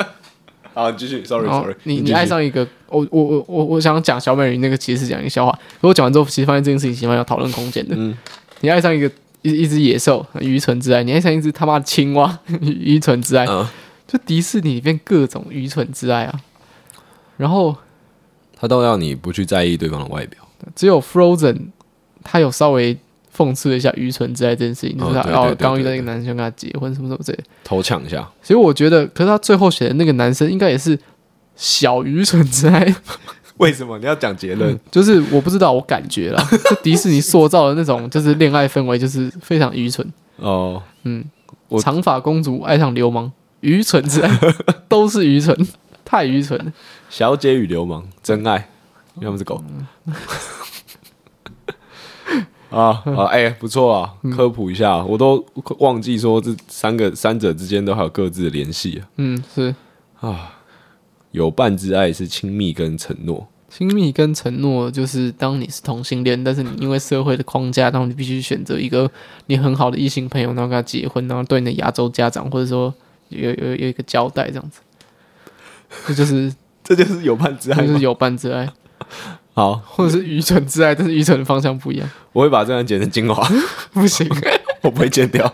[0.74, 1.74] 好，继续，sorry，sorry。
[1.84, 5.58] 你你爱上一个，我我我我我想讲小美人鱼那个，其实是讲一个笑话。
[5.80, 7.94] 如果讲完之后，其实发现这件事情起码有讨论空间的。
[7.96, 8.16] 嗯，
[8.60, 9.10] 你爱上一个。
[9.44, 11.02] 一一只野兽，愚蠢之爱。
[11.02, 13.44] 你爱上一只他妈的青蛙， 愚蠢之爱。
[13.46, 13.66] 嗯、
[14.06, 16.40] 就迪士尼里面各种愚蠢之爱啊。
[17.42, 17.76] 然后
[18.56, 20.38] 他倒要你不去在意对方的外表。
[20.76, 21.70] 只有 Frozen，
[22.22, 22.96] 他有稍微
[23.36, 28.30] 讽刺了一下愚蠢之爱这件事情，就是他要刚遇到一个男生跟他结婚什么什么之类，偷抢一下。
[28.40, 30.96] 其实我觉得，可是他最后选的那个男生应该也是
[31.56, 32.94] 小愚蠢之爱。
[33.56, 34.78] 为什么你要讲结论？
[34.88, 36.40] 就是我不知道，我感觉了，
[36.70, 40.80] 就迪士尼塑造的那种就是恋爱氛围，就是非常愚蠢哦。
[41.02, 41.24] 嗯，
[41.80, 43.32] 长发公主爱上流氓，
[43.62, 44.30] 愚蠢之爱
[44.88, 45.56] 都是愚蠢，
[46.04, 46.72] 太愚蠢了。
[47.12, 48.70] 小姐与流氓真爱，
[49.20, 49.62] 要么是狗
[52.70, 53.26] 啊啊！
[53.26, 55.44] 哎，不错啊，科普一下，我都
[55.80, 59.06] 忘记说这三个三者之间都还有各自的联系啊。
[59.18, 59.74] 嗯，是
[60.20, 60.58] 啊，
[61.32, 63.46] 有伴之爱是亲密跟承诺。
[63.68, 69.10] 亲密跟承诺，就是当你是同性恋，但是你因为社会的框架，然后你必须选择一个
[69.48, 72.94] 你很好的异性朋友，然后跟他结婚，然后对你的亚洲家长或者说
[73.28, 74.80] 有有有一个交代，这样子，
[76.06, 76.50] 这就是
[76.84, 78.68] 这就是有伴之爱，就是有伴之爱。
[79.54, 82.08] 好，或者是愚蠢之爱，但是愚蠢的方向不一样。
[82.32, 83.46] 我会把这段剪成精华，
[83.92, 84.26] 不行，
[84.82, 85.52] 我不会剪掉。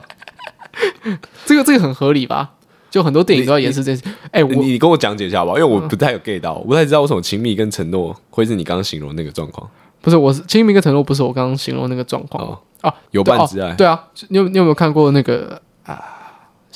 [1.44, 2.52] 这个这个很合理吧？
[2.90, 4.08] 就很多电影都要演示这些。
[4.26, 9.68] 哎、欸，我你跟我讲解一下吧，因为我不太有 get 到，我不太知道为什么亲密跟承诺会是你刚刚形容的那个状况。
[10.00, 12.58] 不是，我是亲密跟承诺，不是我刚刚形容那个状况哦。
[12.80, 13.74] 啊，有伴之爱。
[13.74, 16.00] 对啊，你有你有没有看过那个啊？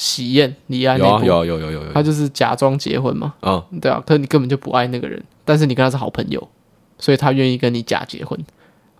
[0.02, 3.32] 喜宴李安那部有、啊、有有有有有，他就是假装结婚嘛。
[3.38, 6.48] 啊、哦，对啊，可是你根本就不爱那个人，但是你跟他是好朋友，
[6.98, 8.36] 所以他愿意跟你假结婚。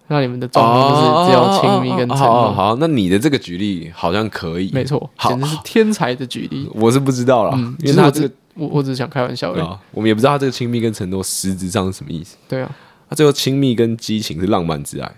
[0.06, 2.52] 那你们的状态就是只有亲密跟承诺。
[2.52, 6.70] 好，那你的这个举例好像可以，没错，简直是天才的举例。
[6.74, 9.66] 我是不知道啦，嗯、因为他这个，我我只是想开玩笑而已。
[9.90, 12.36] 我们也不知道他这个亲密跟承诺实质上是什么意思。
[12.46, 12.70] 对啊，
[13.08, 15.10] 他最后亲密跟激情是浪漫之爱，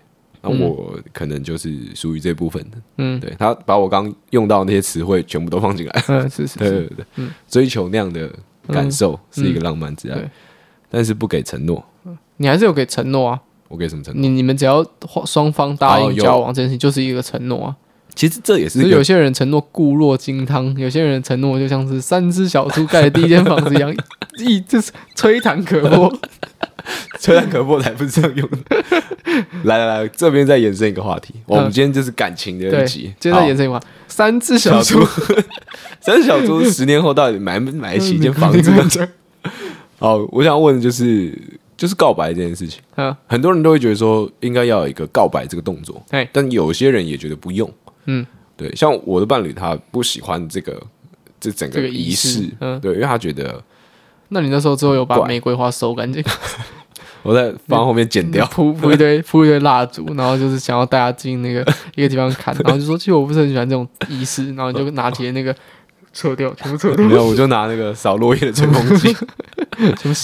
[0.45, 2.77] 那我可能就是属于这部分的。
[2.99, 6.05] 嗯，对，他把我刚用到那些词汇全部都放进来。
[6.09, 8.31] 嗯，是是是，对对对，嗯，追求那样的
[8.69, 10.31] 感受是一个浪漫之爱，
[10.91, 11.85] 但是不给承诺。
[12.37, 13.41] 你还是有给承诺啊。
[13.69, 14.21] 我给什么承诺？
[14.21, 14.85] 你你们只要
[15.25, 17.77] 双方答应交往这件事情，就是一个承诺啊。
[18.15, 23.93] 其实这也是有些人承诺固若金汤，有些人承诺就像是三只小猪盖的第一间房子一样，
[24.39, 26.17] 一就是吹弹可破，
[27.19, 28.49] 吹弹可破才不是这样用。
[28.51, 28.59] 的。
[29.65, 31.35] 来来来，这边再延伸一个话题。
[31.47, 35.05] 我们今天就是感情的一集，今天再延伸一个话，三只小猪，
[36.01, 39.09] 三只小猪十年后到底买不买得起一间房子？
[39.99, 41.37] 好，我想问的就是。
[41.77, 47.69] 就是告白这件事情，嗯，很多人都会觉得说应该要有一个告白这个动作，对，但有些人也觉得不用，
[48.05, 48.25] 嗯，
[48.57, 50.81] 对，像我的伴侣他不喜欢这个
[51.41, 53.61] 这整个仪式，嗯，对，因为他觉得，
[54.29, 56.23] 那你那时候之后有把玫瑰花收干净？
[57.25, 61.61] 我在房后面剪掉， 铺铺一堆铺一堆蜡烛，然后就是想要带他进那个
[61.97, 65.53] 一个地方看，然后就说其实我不是很喜欢这种仪式，然后就拿起那个
[66.13, 69.17] 扯掉，全部扯掉，没有，我就拿那个扫落叶的吹风机。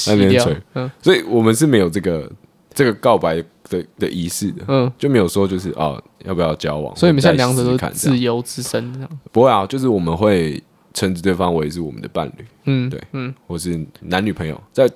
[0.07, 2.31] 那边吹，嗯，所以我们是没有这个
[2.73, 10.63] 这个告白的的仪式的，嗯，就没有说就是哦要不要交往，所以你们现在两者都是自由之身这样，不会啊，就是我们会
[10.95, 14.89] 称之对方为是我们的伴侣，嗯，对，嗯，或是男女朋友，在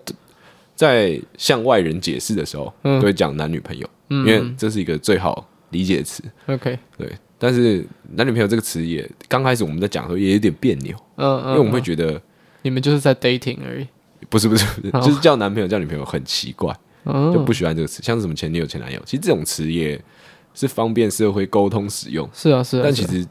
[0.75, 12.20] 在向外人解释的时候，都会讲男女朋友，因为这是一个最好理解的词，OK，对，但是男女朋友这个词也刚开始我们在讲的时候也有点别扭，嗯嗯，因为我们会觉得
[12.62, 13.87] 你们就是在 dating 而已。
[14.31, 20.03] 不是不是不是，就是叫男朋友叫女朋友很奇怪，就不喜欢这个词，像是什么前女友前男友，其实这种词也
[20.55, 22.27] 是方便社会沟通使用。
[22.33, 23.27] 是啊是啊，但其实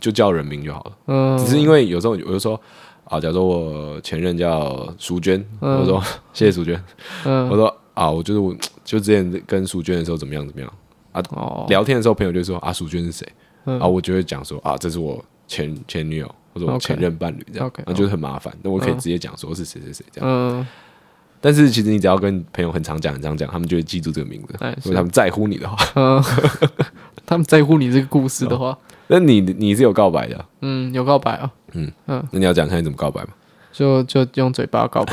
[0.00, 0.92] 就叫人名就好了。
[1.08, 2.58] 嗯，只是因为有时候我就说
[3.04, 6.02] 啊，假如说我前任叫淑娟，我说
[6.32, 6.82] 谢谢淑娟，
[7.24, 10.72] 我说啊，我就是我就之前跟淑娟的时候怎么样怎么样
[11.12, 11.22] 啊，
[11.68, 13.26] 聊天的时候朋友就说啊，淑娟是谁？
[13.64, 16.34] 啊，我就会讲说啊，这是我前前女友。
[16.56, 18.56] 或者我前任伴侣这样，那就是很麻烦。
[18.62, 20.30] 那我可以直接讲说是谁谁谁这样。
[20.30, 20.64] 嗯。
[21.40, 24.54] 但是其实你只要跟朋友很常讲、很常讲，他们就会记住这个名字。
[24.80, 26.22] 所以他们在乎你的话，嗯，
[27.26, 30.44] 他们在乎你这个故事的话， 那你你是有告白的？
[30.60, 31.50] 嗯，有告白啊。
[31.72, 32.22] 嗯嗯。
[32.30, 33.28] 那你要讲看你怎么告白吗？
[33.72, 35.12] 就就用嘴巴告白。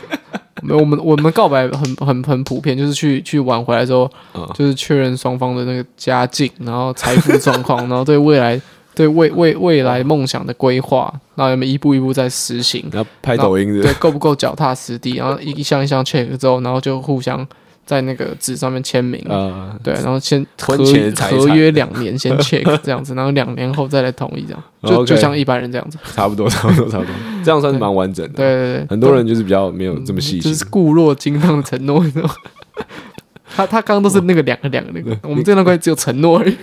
[0.62, 4.10] 没有，我们我们告白很很很普遍，就是去去玩回来之后，
[4.54, 8.60] 就是确认双方的那个家境，然后财富状况， 然后对未来。
[8.92, 12.84] 对未未未来梦想的规划，然后我们一步一步在实行。
[12.92, 15.14] 然后拍抖音是是，对，够不够脚踏实地？
[15.14, 17.46] 然后一一项一项 check 之后，然后就互相
[17.90, 19.20] 在那个纸上面签名。
[19.28, 25.98] 呃、对，然后先合合约两年先 check 这样子，然后两年后再来同意这样，就就像一般人这样子。
[26.14, 27.12] 差不多， 差不多，差不多，
[27.42, 28.34] 这样算是蛮完整的。
[28.34, 32.34] 对对对，很多人就是比较没有这么细心，就是固若金汤的承诺，你知道吗？
[33.56, 36.56] 他他刚刚都是那个两个两个那个，我们这段关系只有承诺而已。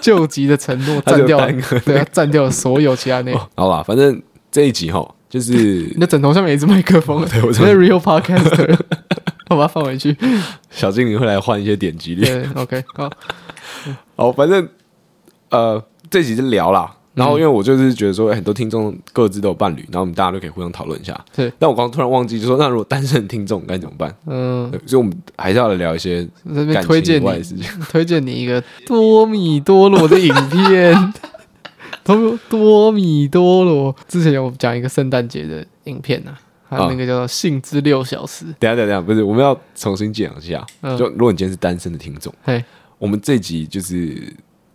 [0.00, 1.38] 救急的承诺占掉，
[1.84, 3.40] 对啊，占掉了所有其他内容。
[3.54, 4.20] 好吧，反正
[4.50, 8.78] 这一集哈，就是你的枕头上面有一支麦克风，对我是 Real Podcaster，
[9.54, 10.16] 我把它放回去。
[10.70, 12.24] 小精灵会来换一些点击率。
[12.24, 13.10] 对，OK，好，
[14.14, 14.68] 好，反正
[15.50, 16.96] 呃，这集就聊啦。
[17.12, 21.18] 然后，因为我就是觉得说，很多听众各自都有伴侣，然后我们大家都可以互相讨论一下。
[21.34, 21.52] 对。
[21.58, 24.14] 但我刚刚突然忘记，就说那如果单身听众该怎么办？
[24.26, 24.70] 嗯。
[24.86, 26.26] 所以我们还是要来聊一些
[26.72, 27.64] 感情以外的事情。
[27.90, 31.12] 推荐你一个多米多罗的影片。
[32.04, 36.38] 多 多米多罗之前有讲一个圣诞节的影片啊，
[36.70, 38.44] 还有那个叫做《性之六小时》。
[38.58, 40.64] 等下等下，不是，我们要重新讲一下。
[40.96, 42.64] 就如果你今天是单身的听众，嘿，
[42.96, 44.32] 我们这集就是。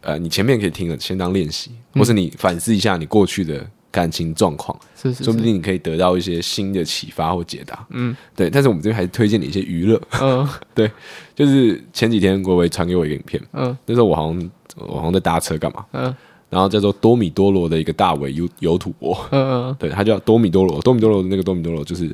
[0.08, 7.84] 呃，你前面可以听了，先当练习，或是你反思一下你过去的感情状况，是是，说不定你可以得到一些新的启发或解答。
[7.90, 8.48] 嗯，对。
[8.48, 10.00] 但是我们这边还是推荐你一些娱乐。
[10.22, 10.92] 嗯， 对，
[11.34, 16.16] 就是前几天国维传给我一个影片，嗯，那时候我好像我好像在搭车干嘛，嗯，
[16.56, 22.08] 然后叫做多米多罗的一个大尾有有土博，嗯嗯， 对，他叫多米多罗，多米多罗的那个多米多罗就是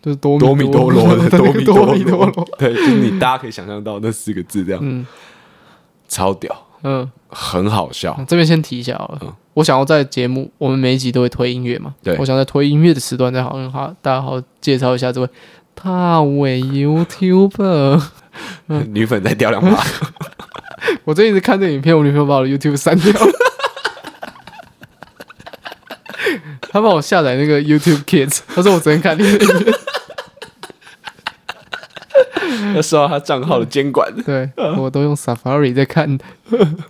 [0.00, 5.04] 就是多多米多罗的 多米多罗， 对，就是你大家可以想象到那四个字这样，嗯，
[6.06, 8.16] 超屌，嗯，很好笑。
[8.28, 15.28] 这边先提一下好了，我想要在节目，我们每一集都会推音乐嘛，对，我想在推音乐的时段再好用好，大家好介绍一下这位
[15.74, 18.00] 大尾 YouTuber，
[18.92, 19.82] 女粉再掉两把。
[21.02, 23.12] 我最近一直看这影片，我女朋友把我的 YouTube 删掉。
[23.12, 23.32] 了。
[26.72, 29.74] 他帮我下载那个 YouTube Kids，他说我昨天看那个影片，
[32.74, 34.10] 要受到他账号的监管。
[34.24, 36.18] 对，我都用 Safari 在看，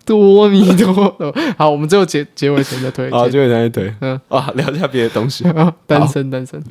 [0.07, 1.17] 多米多。
[1.59, 3.11] 好，我们最后结结尾前再推。
[3.13, 3.93] 好，结尾前再推。
[4.01, 5.45] 嗯，啊，聊一下别的东西。
[5.89, 6.63] 单身，单身，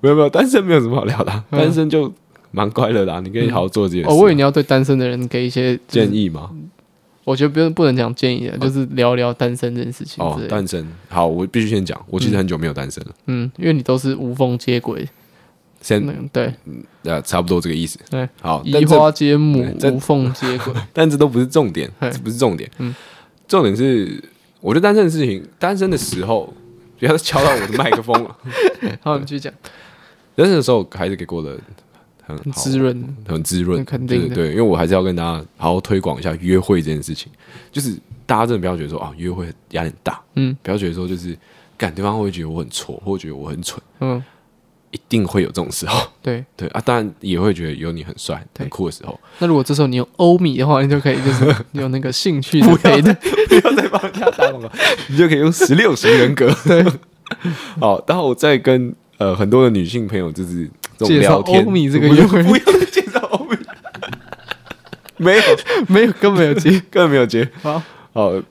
[0.00, 2.12] 没有没有，单身没有什么好聊的，单身就
[2.52, 3.20] 蛮快乐的。
[3.22, 4.10] 你可以好好做这件事。
[4.10, 6.50] 我以为你要对单身的人给一些建议吗？
[7.24, 10.22] 我觉得不用不能讲建议了，就是聊聊单身这件事情。
[10.22, 13.10] 哦，单身好，我必须先讲，我其实很久没有单身了。
[13.26, 15.08] 嗯，因为你都是无缝接轨，
[15.80, 16.52] 先对，
[17.02, 17.98] 呃，差不多这个意思。
[18.10, 22.70] 对，好，移花接木，无缝接轨， 但这都不是重点，这不是重点。
[22.78, 22.94] 嗯，
[23.48, 24.22] 重点是，
[24.60, 26.52] 我觉得单身的事情，单身的时候
[26.98, 28.36] 不要敲到我的麦克风了。
[29.00, 29.52] 好，你继续讲。
[30.36, 31.58] 单身的时候还是给过的。
[32.26, 34.34] 很滋润，很滋润，肯定的。
[34.34, 37.30] 对，因为我还是要跟大家好好推广一下约会这件事情。
[37.70, 41.36] 就是大家真的不要觉得说啊，约会压力很大，嗯，不要觉得说就是，
[41.76, 44.22] 感对方会觉得我很挫，或觉得我很蠢，嗯，
[44.92, 46.08] 一定会有这种时候。
[46.22, 49.18] 对 对啊，当然也会觉得有你很帅、很酷的时候。
[49.38, 53.12] 那如果这时候你有欧米的话，你就可以就是 有那个兴趣的，可以的，
[53.48, 54.70] 不要再帮人家打广告，
[55.08, 56.50] 你就可以用十六型人格。
[56.64, 56.82] 对，
[57.80, 60.70] 好，然后我再跟呃很多的女性朋友就是。
[60.98, 63.56] 介绍欧米这个约会，不要介绍欧米，
[65.18, 65.42] 没有
[65.88, 67.48] 没有，根本没有接， 根本没有接。
[67.62, 67.82] 好，
[68.12, 68.42] 哦，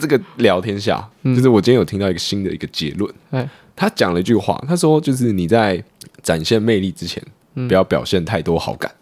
[0.00, 3.12] 这个聊天下，就是我今天有听到一个新的一个结论。
[3.30, 5.82] 哎，他讲了一句话，他说就是你在
[6.22, 7.22] 展现魅力之前，
[7.68, 8.92] 不要表现太多好感。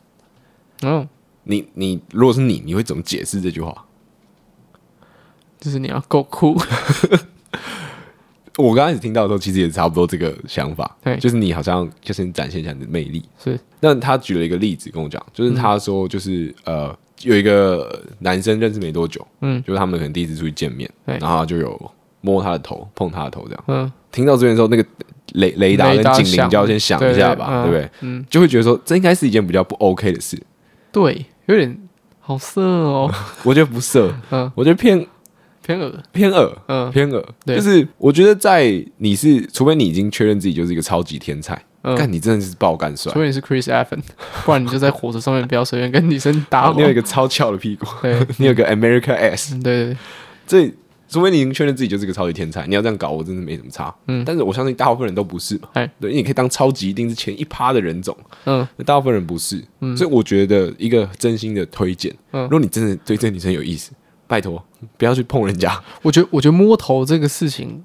[0.83, 1.09] 嗯，
[1.45, 3.85] 你你如果是你，你会怎么解释这句话？
[5.61, 6.57] 就是你要够酷。
[8.59, 13.59] 我刚开始听到的时候，其实也差不多这个想法，对，就是你好像就是你展现一下你的魅力，是。
[13.79, 23.93] 那他举了一个例子跟我讲，就是他说，就是、嗯、呃，有一个男生认识没多久，嗯，就是他们可能第一次出去见面，对，然后就有摸他的头、碰他的头这样，嗯。
[24.11, 24.85] 听到这边的时候，那个
[25.35, 27.89] 雷雷达跟警铃就要先响一下吧，对不对？
[28.01, 30.37] 嗯，就会觉得说这应该是一件比较不 OK 的事，
[30.91, 31.79] 对，有点
[32.19, 33.09] 好色哦。
[33.45, 35.07] 我觉得不色，嗯，我觉得偏。
[35.69, 44.01] 偏恶，偏恶，嗯，偏恶，就是我觉得在你是，除非你已经确认自己就是一个超级天才，但你真的是爆干帅，除非你是 Chris Evans，
[44.47, 46.73] 不然你就在火车上面不要随便跟女生打。
[46.75, 49.85] 你有一个超翘的屁股， 对， 你有个 America S，对。
[49.85, 49.97] 对对，
[50.47, 50.75] 这
[51.11, 53.95] 除非你已经确认自己就是一个超级天才，你要这样搞，我真的没什么差。
[54.07, 55.69] 嗯，但是我相信大部分人都不是嘛，
[56.01, 58.17] 对，你可以当超级一定是前一趴的人种，
[58.47, 59.95] 嗯，大部分人不是，嗯。
[59.95, 62.45] 所以我觉得一个真心的推荐，嗯。
[62.45, 63.93] 如果你真的对这个女生有意思。
[64.29, 64.63] 拜托，
[64.97, 65.83] 不要去碰人家。
[66.03, 67.83] 我觉得，我觉得摸头这个事情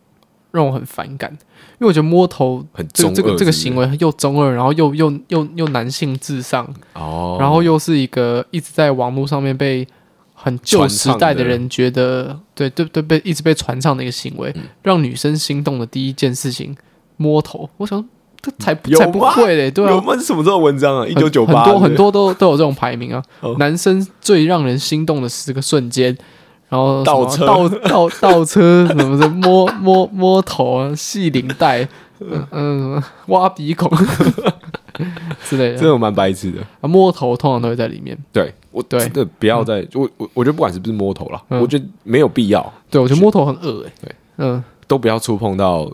[0.52, 9.88] 让我很反感，因为我觉得摸头很这个这个行为又中二，然后又又又又男性至上哦，然后又是一个一直在网络上面被
[10.34, 16.76] 很旧时代的人觉得对对对被一直被传唱的一个行为，让女生心动的第一件事情
[17.18, 18.04] 摸头，我想
[18.42, 21.08] 这才才不会嘞，对啊，我们是什么时候文章啊？
[21.08, 23.24] 一九九八，很多很多都都有这种排名啊。
[23.58, 26.16] 男生最让人心动的十个瞬间。
[26.74, 31.88] 然后倒车倒倒倒车什么的，摸摸摸头啊，系领带，
[32.20, 33.88] 嗯嗯，挖鼻孔
[35.44, 36.88] 之类的，这种蛮白痴的啊。
[36.88, 38.18] 摸头通常都会在里面。
[38.32, 42.74] 对，我对，真的不要再我我我觉得不管是不是摸头了，我觉得没有必要。
[42.90, 43.94] 对，我觉得摸头很恶哎。
[44.02, 45.88] 对，嗯，都不要触碰到。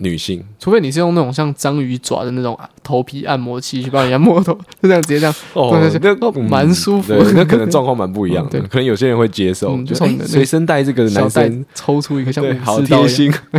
[0.00, 7.14] 女性，除非你是用那种像章鱼爪的那种头皮按摩器去帮人家摸头， 就这样直接这样哦，那蛮舒服。
[7.34, 9.80] 那可能状况蛮不一样的， 可能有些人会接受。
[9.84, 13.32] 就随身带这个男生抽出一个像好贴心，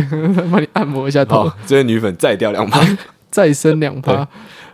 [0.50, 1.50] 帮你按摩一下头。
[1.66, 2.80] 这些女粉再掉两趴，
[3.30, 4.26] 再升两趴。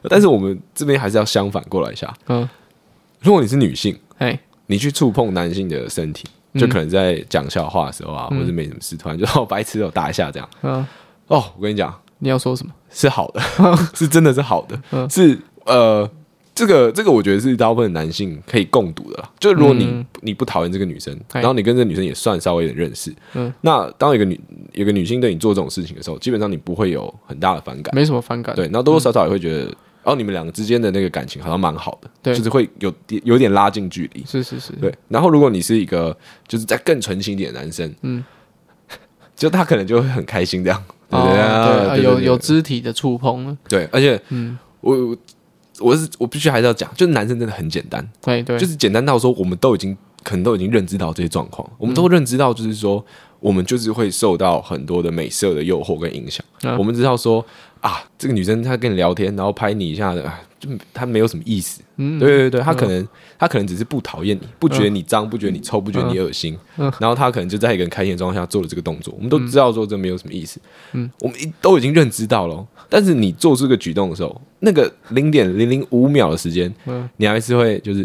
[0.08, 2.12] 但是我们这边还是要相反过来一下。
[2.28, 2.48] 嗯，
[3.20, 10.48] 如果你是女性，哎，你去触碰男性的身体，就可能在讲笑话的时候啊，或者没什么事，突然就哦白痴哦打一下这样。
[10.62, 10.86] 嗯。
[11.28, 12.72] 哦，我跟你讲，你要说什么？
[12.90, 13.40] 是好的，
[13.94, 16.10] 是真的是好的，嗯、是呃，
[16.54, 19.30] 这个这个，我觉得是大部分男性可以共读的啦。
[19.38, 24.40] 就如果你、嗯、你不讨厌这个女生，然后你跟这个女生也算稍微有点认识，嗯，那当一个女
[24.72, 34.92] 有个女性对你做这种事情的时候，基本上你不会有很大的反感，没什么反感，对，然后多多少少也会觉得，嗯、哦，你们两个之间的那个感情好像蛮好的，对，就是会有点有点拉近距离，是是是，对。
[35.08, 36.16] 然后如果你是一个
[36.48, 38.24] 就是在更纯情一点的男生，嗯，
[39.36, 40.82] 就他可能就会很开心这样。
[41.10, 45.16] 对啊，有有肢体的触碰，对，而且，嗯，我我
[45.80, 53.02] 我是我必须还是要讲，就是男生真的很简单，对对，就是简单到说，我们都已经可能都已经认知到这些状况，我们都认知到，就是说，
[53.40, 56.44] 我们就是会受到很多的美色的诱惑跟影响。
[56.76, 57.44] 我们知道说
[57.80, 60.30] 啊，这个女生她跟你聊天，然后拍你一下的。
[60.60, 63.08] 就她没有什么意思，嗯，对对对，她可能、嗯、
[63.38, 70.60] 他可能只是不讨厌你，不觉得你脏，不觉得你臭，不觉得你恶心，嗯，然后她可能就在一个人开心的状况下做了这个动作，我们都知道说这没有什么意思，
[70.94, 78.02] 嗯，我们都已经认知到了，但是你做出这个举动的时候，那个零点零零五秒的时间，嗯，你还是会就是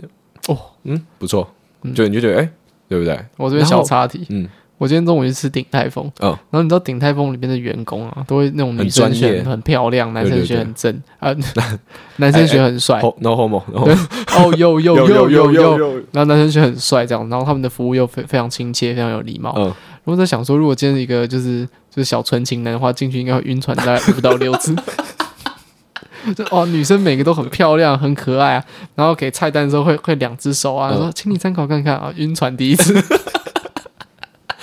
[0.48, 1.52] 哦，嗯，不错，
[1.96, 2.50] 就你就觉得哎、欸，
[2.88, 3.20] 对不对？
[3.38, 4.48] 我这边小插题，嗯。
[4.84, 11.34] 我今天中午去吃鼎泰丰，然后你知道鼎泰丰里面的员工啊，都会那种女生选很漂亮，男生选很正啊，
[12.18, 19.54] 男生选很帅，no homo，哦，有有 有有有，然后男生选很帅这样，然后他们的服务又非非常亲切，非常有礼貌。
[19.56, 19.74] 嗯，
[20.04, 24.76] 我在想说，如果今天一个就是就是小纯情男的话，进去应该会晕船大概五到六次。
[26.36, 28.66] 就哦，女生每个都很漂亮，很可爱啊，
[28.96, 32.94] 然后给菜单的时候会会两只手啊，说请你参考看看啊，晕船第一次。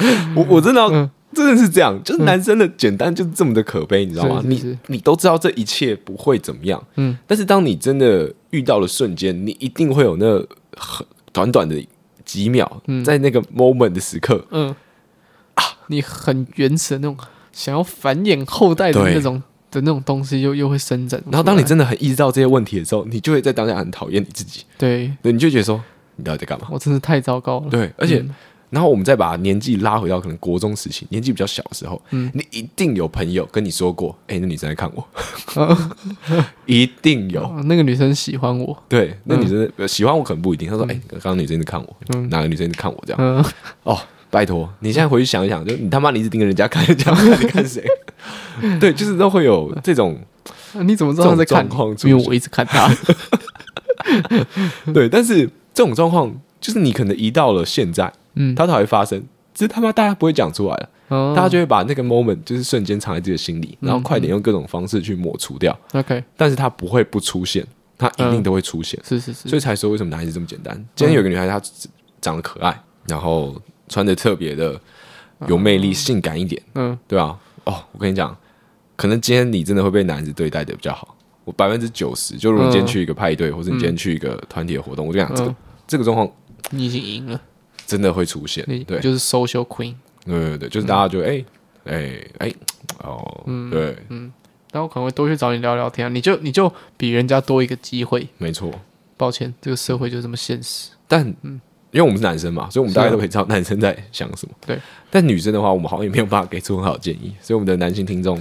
[0.34, 4.42] 我我真的要、嗯、真的是这样，就是男生的简单就是这么的可悲，你知道吗？
[4.44, 10.38] 你你都知道这一切不会怎么样，嗯，但是当你真的遇到了瞬间，你一定会有那
[10.76, 11.76] 很短短的
[12.24, 14.74] 几秒，嗯、在那个 moment 的时刻，嗯。
[15.54, 17.16] 啊，你很原始的那种
[17.52, 25.82] 想要繁衍后代的那种的那种东西又又会生长，然后当你真的很意识到这些问题的时候，你就会在当下很讨厌你自己，对，对，你就觉得说
[26.16, 26.68] 你到底在干嘛？
[26.70, 28.20] 我真是太糟糕了，对，而且。
[28.20, 28.34] 嗯
[28.70, 35.06] 然后我们再把年纪拉回到可能国中时期，年纪比较小的时候，嗯，你一定有朋友跟你说过，哎，那女生在看我，
[36.66, 40.68] 一定有，那个女生喜欢我，对，那女生喜欢我可能不一定。
[40.68, 41.96] 她说，哎，刚刚女生在看我，
[42.28, 43.44] 哪个女生在看我这样？
[43.82, 43.98] 哦，
[44.30, 47.84] 拜托，你现在回去想一想，就你他妈你一直盯着人家看，人家看你看谁？
[48.78, 50.16] 对，就是都会有这种，
[50.74, 51.68] 你怎么知道他在看？
[52.04, 52.88] 因为我一直看他。
[54.94, 58.12] 对，但是这种状况就是你可能移到了现在。
[58.34, 59.20] 嗯，它才会发生，
[59.54, 65.78] 只是他妈大家不会讲出来了，哦、大家就会把那个 moment 就是瞬间藏在自己的心里，然后快点用各种方式去抹除掉。
[65.92, 67.66] OK，、嗯、但是它不会不出现，
[67.98, 68.98] 它一定都会出现。
[69.00, 70.74] 嗯、是是是，所以才说为什么男孩子这么简单。
[70.94, 71.60] 今天有个女孩，她
[72.20, 74.80] 长得可爱，然后穿的特别的
[75.48, 77.38] 有魅力、性感一点，嗯，对吧？
[77.64, 78.36] 哦，我跟你讲，
[78.96, 81.16] 可能今天你真的会被男孩子对待的比较好。
[81.44, 85.54] 我百分之九十，就如果你今天去一个派对，或者你今天去一个团体的活动，我就讲这个
[85.86, 86.30] 这个状况，
[86.70, 87.40] 你已经赢了。
[87.90, 91.44] 真的会出现，对，就是 social queen，对对对，就是大家就哎
[91.86, 92.54] 哎哎
[93.02, 94.32] 哦，对，嗯，
[94.70, 98.70] 但我可能会多去找你聊聊天，你就你就比人家多一个机会，没错。
[99.16, 100.90] 抱歉，这个社会就这么现实。
[101.08, 101.60] 但嗯，
[101.90, 104.54] 因为我们是男生嘛，所以我们大家都可以知道 男生在想什么。
[104.64, 104.78] 对，
[105.10, 108.40] 但女生的话，我们好像也没有办法给出很好的建议，所以我们的男性听众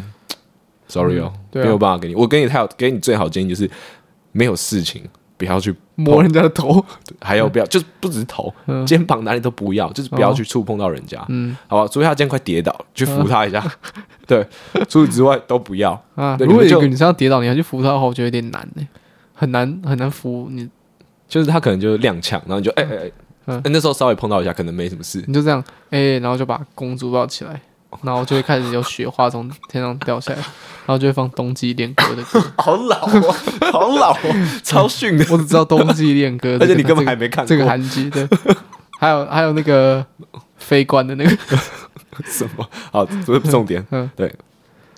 [0.87, 2.13] ，sorry 哦，没有办法给你。
[2.13, 3.69] 我给你太好，给你最好建议就是
[4.31, 5.03] 没有事情。
[5.39, 6.85] 不要去摸人家的头，
[7.21, 8.53] 还有不要， 就是不只是头，
[8.85, 11.87] 肩膀哪里都不要，就是不要去触碰到人家，嗯，好吧？
[11.91, 13.65] 除非他今天快跌倒，去扶他一下，
[14.27, 14.45] 对。
[14.89, 16.35] 除此之外都不要啊。
[16.41, 18.85] 如果有个女生要跌倒，你还去扶她的话，我觉得有点难呢，
[19.33, 20.69] 很难很难扶你。
[21.29, 23.11] 就是他可能就踉跄，然后你就哎哎
[23.45, 27.61] 哎，那时候稍微碰到一下，可能没什么事，你就这样哎，然后就把公主抱起来。
[28.03, 33.21] 然后就会开始有雪花从天上掉下来，然后就会放冬季恋歌的歌， 好老啊，
[33.71, 35.25] 好老啊，超逊的。
[35.29, 38.09] 我只知道冬季恋歌，而且你根本还没看这个韩剧。
[38.09, 38.27] 对，
[38.99, 40.05] 还有还有那个
[40.57, 41.37] 飞官的那个
[42.25, 42.69] 什么？
[42.91, 43.85] 好，这是重点。
[43.91, 44.33] 嗯，对。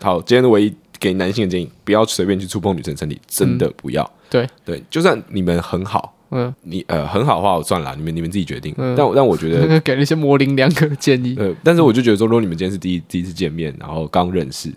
[0.02, 4.10] 好，今天的唯一给男性的建议，不要随便去触碰女生身体，真的不要。
[4.30, 6.14] 对对，就算你们很好。
[6.32, 8.74] 嗯，你呃很好的话，我算了，你们你们自己决定。
[8.78, 11.36] 但但我觉得 给了一些模棱两可的建议。
[11.38, 14.72] 呃，但是我就觉得说，如果你们今天是第一第一次见面，然后刚认识，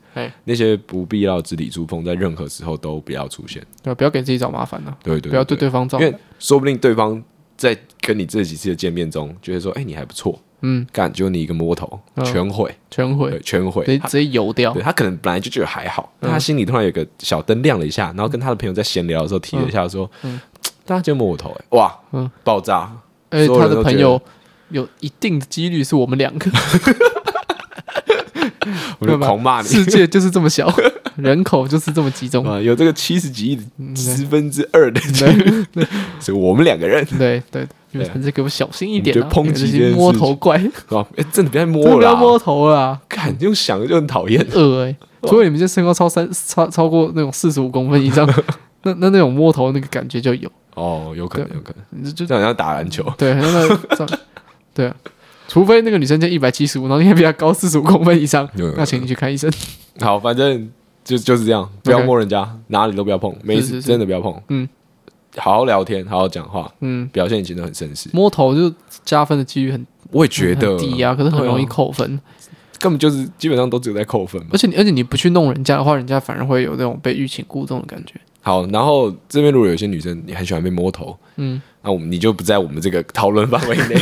[0.45, 3.65] 那些不必要肢体触碰，在任何时候都不要出现。
[3.83, 4.97] 对，不要给自己找麻烦了。
[5.03, 7.23] 对对，不要对对方找，因为说不定对方
[7.57, 14.73] 在跟你这几次的见面中，觉得说，哎，你还不错，嗯，干就你一个摸头，全毁，全毁，全毁，直接油掉。
[14.73, 20.41] 对，他可能本来就觉得还好，但他心里突然有个小灯亮了一下，然后跟他的朋友在闲聊的时候提了一下，说，嗯。
[20.87, 22.91] 大家就摸我头，哎，哇，嗯，爆炸！
[23.31, 24.21] 哎，他的朋友
[24.69, 26.51] 有一定的几率是我们两个，
[29.01, 29.67] 我就狂骂你。
[29.69, 30.73] 世界就是这么小，
[31.17, 32.45] 人口就是这么集中。
[32.45, 33.63] 啊，有这个七十几亿的
[33.97, 35.67] 十分之二的人，
[36.21, 40.57] 所以我们两个人，对对，你们这给我小心一点，抨击摸头怪，
[41.17, 48.29] 哎，真的别摸了，不要摸头了，看用想的就很讨厌，恶哎，除非你们这身高超三超超过那种四十五公分以上，
[48.85, 50.51] 那那那种摸头那个感觉就有。
[50.75, 54.19] 哦，有可能，有可能，就这样像打篮球，对，那个，
[54.75, 54.97] 对啊，
[55.49, 59.51] 除非那个女生就一百七十五，然后你还比她高四十五公分以上，那请你去看医生。
[60.01, 60.69] 好，反正
[61.05, 64.35] 就就是这样，不要摸人家，哪里都不要碰，没事，真的不要碰。
[64.49, 64.69] 嗯，
[65.37, 68.09] 好好聊天，好好讲话，嗯，表现已经都很绅士。
[68.13, 70.77] 摸头就加分的几率很，我也觉得。
[70.77, 72.21] 低啊，可是很容易扣分，
[72.81, 74.45] 根本就是基本上都只有在扣分。
[74.51, 78.15] 而且你而且你不去弄人家的话，人家反而会有那种被欲擒故纵的感觉。
[78.45, 83.97] 好，然后这边如果有些女生你很喜欢被摸头，嗯，那我们你就不在我们这个讨论范围内。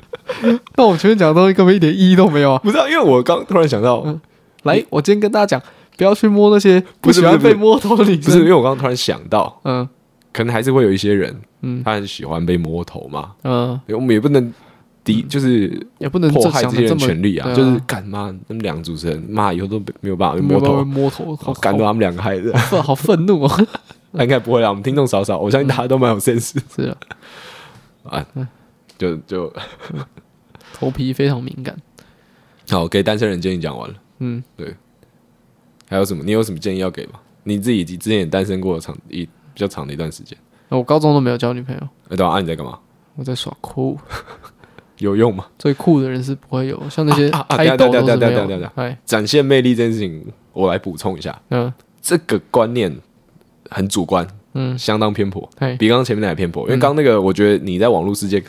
[0.76, 2.60] 那我前面讲的东西根本一点意义都没有啊！
[2.62, 4.20] 不知道，因为我刚突然想到，嗯，
[4.64, 5.62] 来，我今天跟大家讲，
[5.96, 8.24] 不要去摸那些不喜欢被摸头的女生。
[8.24, 9.88] 不是，因为我刚刚突然想到，嗯，
[10.32, 14.52] 可能还是会有一些人，嗯，他很喜欢被摸头嘛，嗯，我们也不能
[15.12, 18.34] 敌，就是也不能迫害这些人权利啊，就是干嘛？
[18.48, 22.52] 他们两个主持人，妈以后都没有办法被摸头，摸头，好感动他们两个孩子，
[22.82, 23.66] 好愤怒哦！
[24.18, 26.96] 应该不会啊，我们听众少少，我相信大家都蛮有 sense，是啊，
[28.18, 28.26] 啊，
[28.98, 29.52] 就就。
[30.72, 31.76] 头皮非常敏感。
[32.70, 33.94] 好，给单身人建议讲完了。
[34.20, 34.74] 嗯，对。
[35.88, 36.22] 还有什么？
[36.24, 37.20] 你有什么建议要给吗？
[37.42, 40.38] 你自己之前也单身过长一比较长的一段时间。
[40.68, 41.80] 我高中都没有交女朋友。
[42.08, 42.78] 哎，对啊，你在干嘛？
[43.16, 43.98] 我在耍酷。
[45.00, 45.44] 有用吗？
[45.58, 48.70] 最酷的人是不会有，像那些爱豆都是没有。
[48.76, 51.36] 哎，展现魅力这件事情，我来补充一下。
[51.50, 51.70] 嗯，
[52.00, 52.94] 这个观念
[53.68, 55.46] 很主观，嗯，相当偏颇，
[55.78, 56.62] 比刚刚前面那还偏颇。
[56.62, 58.42] 因为刚刚那个，我觉得你在网络世界。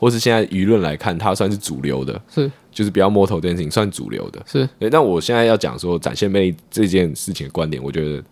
[0.00, 4.68] 或是现在舆论来看，它算是主流的，是就是不要摸头这件事情算主流的，是。
[4.92, 8.22] 但我现在要讲说展现魅力这件事情的观点，我觉得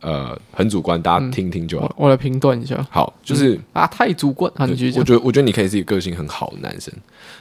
[0.00, 1.86] 呃很主观，大家听听就好。
[1.86, 2.86] 嗯、我，我来评断一下。
[2.90, 4.50] 好，就是、嗯、啊，太主观。
[4.56, 5.00] 啊、你继续讲。
[5.00, 6.92] 我觉得我觉得你可以是一个个性很好的男生，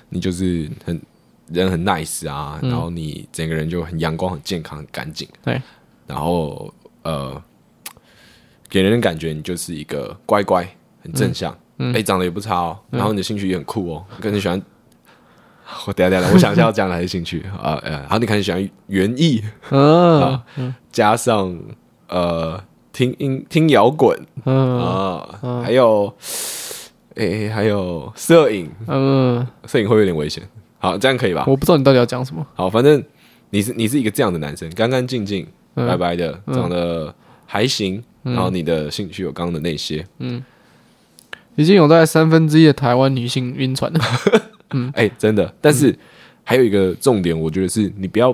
[0.10, 1.02] 你就是很
[1.50, 5.28] 人很 nice 啊，然后你整个人就很阳光、很健康、很干净。
[5.44, 5.62] 对、嗯。
[6.08, 7.42] 然后呃，
[8.70, 10.68] 给人的感觉你就是一个乖乖、
[11.02, 11.52] 很正向。
[11.78, 14.62] 嗯长得也不差哦，然后你的兴趣也很酷哦，跟你喜欢，
[15.86, 17.78] 我等下等下，我想一下要讲哪些兴趣啊？
[17.84, 20.42] 呃，好你看你喜欢园艺，嗯，
[20.90, 21.54] 加上
[22.16, 22.64] 呃
[22.94, 26.14] 听音听摇滚，嗯啊，还有
[27.16, 30.42] 诶、欸、还有摄影，嗯，摄影会有点危险，
[30.80, 31.44] 好，这样可以吧？
[31.46, 32.46] 我不知道你到底要讲什么。
[32.54, 33.04] 好，反正
[33.50, 37.14] 你是你是一个这样的男生，干干净净、白白的，长得
[37.46, 40.42] 还行，然后你的兴趣有刚刚的那些，嗯。
[41.58, 44.00] 已经有大概三分之一的台湾女性晕船了。
[44.76, 45.54] 嗯，哎、欸，真的。
[45.62, 45.98] 但是
[46.44, 48.34] 还有一个重点，我觉得是你不要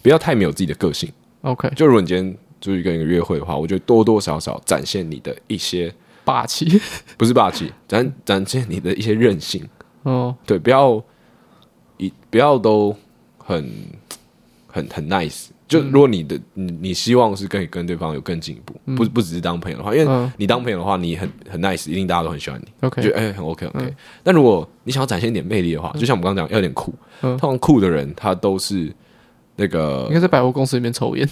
[0.00, 1.12] 不要太没有自己的个性。
[1.44, 5.92] OK，就如果你今天就是跟一个约会的话，我觉得多多少少展现你的一些
[6.24, 6.80] 霸气，
[7.16, 9.62] 不是霸气， 展展现你的一些韧性。
[10.04, 11.02] 哦，对，不要
[11.98, 12.96] 一不要都
[13.38, 13.70] 很
[14.66, 15.48] 很很 nice。
[15.66, 23.94] 就如果你的你你希望是可以跟对方有更进一步，不不只是当朋友的话，因为你当朋友的话，你很很 nice，一定大家都很喜欢你，OK，觉得哎很 OK OK。
[24.22, 26.94] 但如果你想要展现一点魅力的话，就像我们刚刚讲，要有点酷。
[27.20, 28.94] 通常酷的人他都是
[29.56, 31.28] 那个应该在百货公司里面抽烟，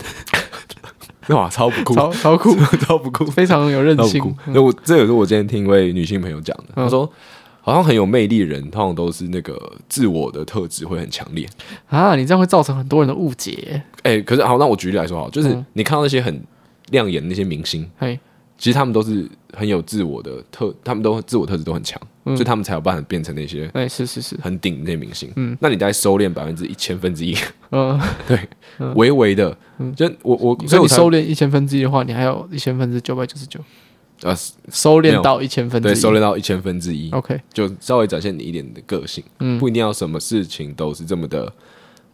[1.29, 4.35] 哇，超不酷，超超酷， 超不酷，非常有韧性。
[4.47, 7.11] 那我这也是我今天听一位女性朋友讲的，她说。
[7.65, 9.57] 好像很有魅力的人，通常都是那个
[9.89, 11.49] 自我的特质会很强烈。
[11.87, 12.17] 啊！
[12.17, 13.81] 你这样会造成很多人的误解。
[14.03, 16.43] 哎、欸，可是好，那我举例来说好，就是你看到那些很
[16.91, 18.19] 亮眼的那些明星，嗯、
[18.59, 25.31] 其实他们都是很有自我的特，他们都自我特质都很强，嗯、所以他们才有办法变成那些哎，是是是，很顶那些明星。
[25.37, 27.37] 嗯，那你再收敛百分之一千分之一，
[27.71, 28.39] 嗯， 对，
[28.95, 33.61] 微微的，嗯，就我我，所以你收敛一千分之一的话，你还有一千分之九百九十九。
[34.23, 34.33] 呃，
[34.71, 41.53] 收敛到一千分之一，对，收敛到一千分之一，OK，就稍微展现你一点的个性，嗯，不一定要什么事情都是这么的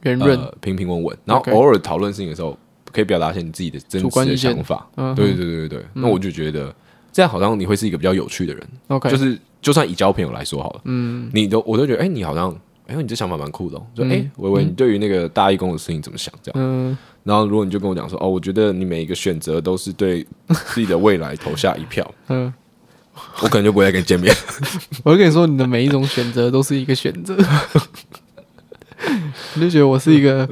[0.05, 2.59] 圆润、平平稳稳，然后偶尔讨论事情的时候，
[2.93, 6.75] 可以表达一些你自己的真实的想法，对对对对对，那我就觉得
[7.13, 12.55] 这样好像你会是一个比较有趣的人，OK，就是就算以交朋友来说好了，嗯，你都我都觉得，哎，你好像，
[12.87, 16.33] 哎，你这想法蛮酷的，就哎，维维，你对于那个大义工的事情怎么想？
[16.43, 16.97] 这样，嗯。
[17.25, 22.51] 然后，如果你就跟我讲说，哦，我觉得你每一个选择都是对自己的未来投下一票，嗯，
[23.43, 24.35] 我可能就不会再跟你见面。
[25.05, 27.37] 我就跟你说，你的每一种选择都是一个选择，
[29.57, 30.49] 你就觉得我是一个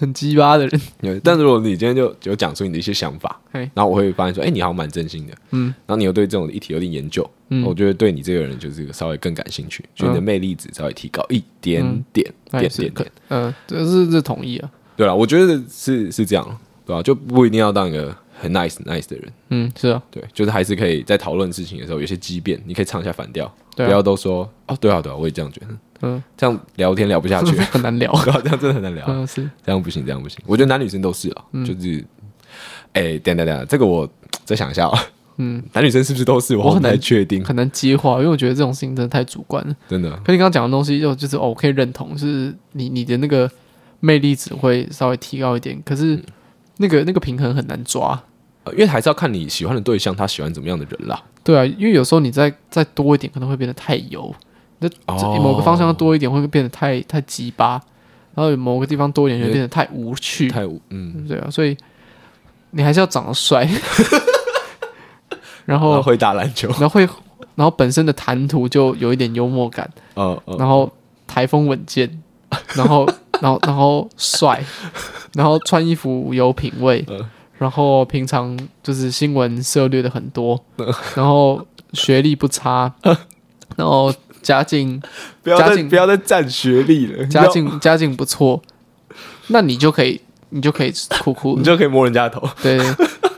[0.00, 0.80] 很鸡巴的人。
[1.00, 11.82] 对，但是如果你今天就就讲出你的一些想法，然后我会发现说，哎，你好像蛮真心的，嗯，然后你又对这种议题有点研究，嗯，我觉得对你这个人就是稍微更感兴趣，觉得你的魅力值稍微提高一点
[12.12, 14.70] 点，点点点，嗯，这是这同意啊。
[14.96, 16.44] 对啊，我觉得是是这样，
[16.86, 17.02] 对吧、啊？
[17.02, 25.68] 就不一定要当一个很 nice nice 的人，嗯，是啊，对，就是还是可以在讨论事情的时候有些激辩，你可以唱一下反调，啊、不要都说哦，对啊，对啊，我也这样觉得，
[26.02, 30.38] 嗯，这样聊天聊不下去， 很难聊， 这样真的很难聊，嗯，是这样不行，这样不行。
[30.46, 32.04] 我觉得男女生都是啊，嗯、就是，
[32.92, 34.08] 哎，等等等，这个我
[34.44, 34.98] 再想一下啊，
[35.36, 36.56] 嗯，男女生是不是都是？
[36.56, 40.10] 我很难确定，很难接话，因为我觉得这种事情真的太主观了，真的。
[40.24, 43.50] 可你刚刚讲的东西就就是哦，我可以认同，就是你你的那个。
[44.02, 46.18] 魅力值会稍微提高一点，可是
[46.78, 48.18] 那个那个平衡很难抓。
[48.64, 51.22] 呃，因为还是要看你喜欢的对象，他喜欢怎么样的人啦。
[51.44, 54.34] 对啊，因为有时候你再再多一点，可能会变得太油。
[54.80, 54.88] 那
[55.38, 57.80] 某个方向多一点，会变得太太鸡巴。
[58.34, 60.48] 然后某个地方多一点，就变得太无趣。
[60.48, 61.76] 太无，嗯，对啊，所以
[62.70, 63.68] 你还是要长得帅，
[65.66, 67.02] 然后会打篮球，然后会，
[67.54, 69.90] 然后本身的谈吐就有一点幽默感。
[70.14, 70.90] 哦哦，然后
[71.26, 72.22] 台风稳健，
[72.74, 73.06] 然后
[73.40, 74.64] 然后然后帅，
[75.34, 77.04] 然后穿衣服有品味。
[77.58, 80.58] 然后平常就是新闻涉猎的很多，
[81.14, 81.60] 然后
[81.92, 82.90] 学历不差，
[83.76, 84.10] 然后
[84.42, 85.00] 家境
[85.42, 88.60] 不要再不要再占学历了，家境家境不错，
[89.48, 90.20] 那你就可以
[90.50, 92.78] 你就可以哭哭，你就可以摸人家头， 对，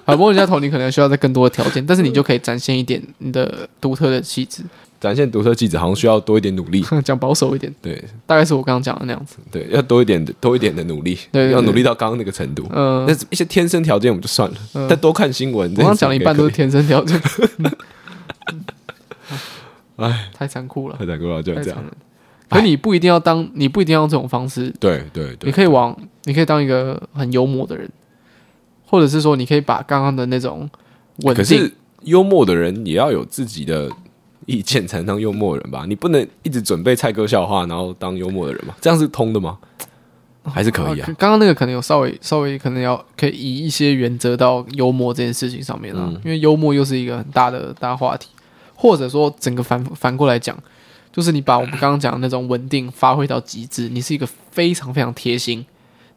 [0.05, 4.63] 啊摸人家头你可能需要再更多的条件，但是你就可以展现一点你的独特的气质。
[5.01, 14.57] 展现独特气质好像需要多一点努力， 讲保守一点，对，大概是我刚刚讲的那样子，对，要多一点的多一点的努力，对，要努力到刚刚那个程度，嗯，那一些天生条件我们就算了，
[14.89, 17.21] 但多看新闻，我刚刚讲了一半都是天生条件，
[20.03, 21.85] 哎，太残酷了，太残酷了，就这样。
[22.49, 27.91] 可你不一定要当，你不一定要用这种方式，对对对，你可以往，你可以当一个很幽默的人，
[28.87, 30.69] 或者是说，你可以把刚刚的那种
[31.25, 31.73] 稳定，可是
[32.03, 33.91] 幽默的人也要有自己的。
[34.47, 35.85] 意见才能当幽默人吧？
[35.87, 38.75] 你不能一直准备蔡哥笑话，然后当幽默的人嘛？
[38.81, 39.57] 这样是通的吗？
[40.43, 41.07] 还是可以啊？
[41.17, 48.31] 刚刚那个可能有稍微稍微可能要可以以一些原则到幽默这件事情上面啊，嗯、因为幽默又是一个很大的大话题，
[48.83, 50.59] 或者说整个反反过来讲，
[51.13, 55.65] 就是你把我们刚刚讲的那种稳定发挥到极致，你是一个非常非常贴心，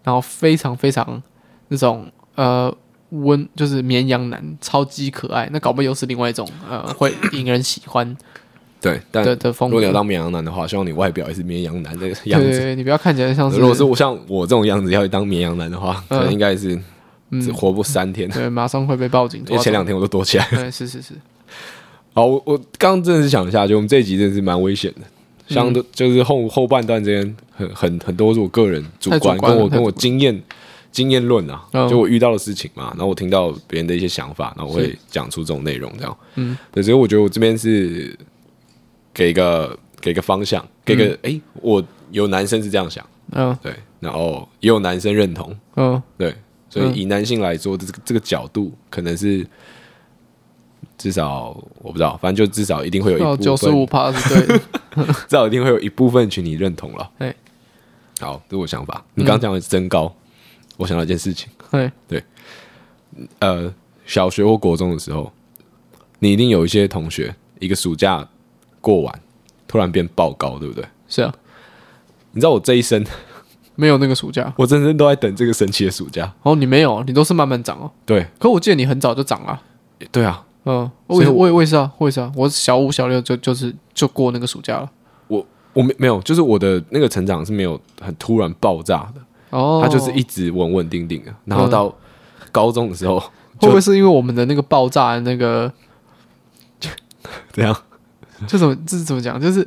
[0.03, 1.21] 然后非常非常
[1.67, 2.75] 那种呃。
[3.11, 5.47] 温就是绵羊男，超级可爱。
[5.53, 8.17] 那搞不好又是另外一种呃，会引人喜欢。
[8.81, 9.75] 对，但的的风格。
[9.75, 12.75] 如果你要当绵羊男的话，希望你外表也是绵羊男的样子。
[12.75, 13.59] 你不要看起来像是。
[13.59, 16.77] 如果是我像我这种样子要去当绵羊男的话，可能应该是
[17.39, 18.31] 只活不三天，嗯。
[18.31, 19.41] 对，马上会被报警。
[19.47, 20.47] 因为前两天我都躲起来。
[20.49, 21.13] 对，是是是。
[22.15, 25.01] 好，我我刚刚真的是想一下，就我们这一集真的是蛮危险的。
[25.47, 30.41] 相对就是后后半段这边很很很多是我个人主观，跟我跟我经验。
[30.91, 36.17] 经验论啊，就我遇到的事情嘛，然后我听到别人的一些想法，然后我会讲出这种内容，这样。
[36.35, 38.17] 嗯，对，所以我觉得我这边是
[39.13, 46.33] 给一个给个方向，给个哎、嗯欸，我有男生是这样想，嗯，对，然后也有男生认同，嗯，对，
[46.69, 49.45] 所以以男性来说，这个这个角度可能是
[50.97, 54.59] 至少我不知道，反正就至少一定会有九十五趴是对的，
[55.27, 57.11] 至少一定会有一部分群体认同了。
[57.19, 57.35] 哎，
[58.19, 59.03] 好，这是我想法。
[59.13, 60.13] 你刚刚讲的增高。
[60.77, 62.21] 我想到一件事情，对对，
[63.39, 63.73] 呃，
[64.05, 65.31] 小学或国中的时候，
[66.19, 68.27] 你一定有一些同学，一个暑假
[68.81, 69.21] 过完，
[69.69, 70.83] 突然变爆高，对不对？
[71.07, 71.33] 是啊，
[72.33, 73.01] 你知道我这一生
[73.75, 76.33] 没有那个暑假，我真正都在等这个神奇的暑假。
[76.43, 77.89] 哦，你没有，你都是慢慢长哦。
[78.05, 79.61] 对，可我记得你很早就长了。
[80.11, 84.91] 对啊，嗯，我也我也我也是啊，我也是啊，我小五小六就就是就过那个暑假了。
[85.27, 89.21] 我我没没有，就是我的那个成长是没有很突然爆炸的。
[89.51, 91.93] 哦，他就是一直稳稳定定的，然后到
[92.51, 93.19] 高中的时候，
[93.59, 95.71] 会不会是因为我们的那个爆炸的那个
[97.53, 97.75] 怎样？
[98.47, 99.39] 就怎么这是怎么讲？
[99.39, 99.65] 就是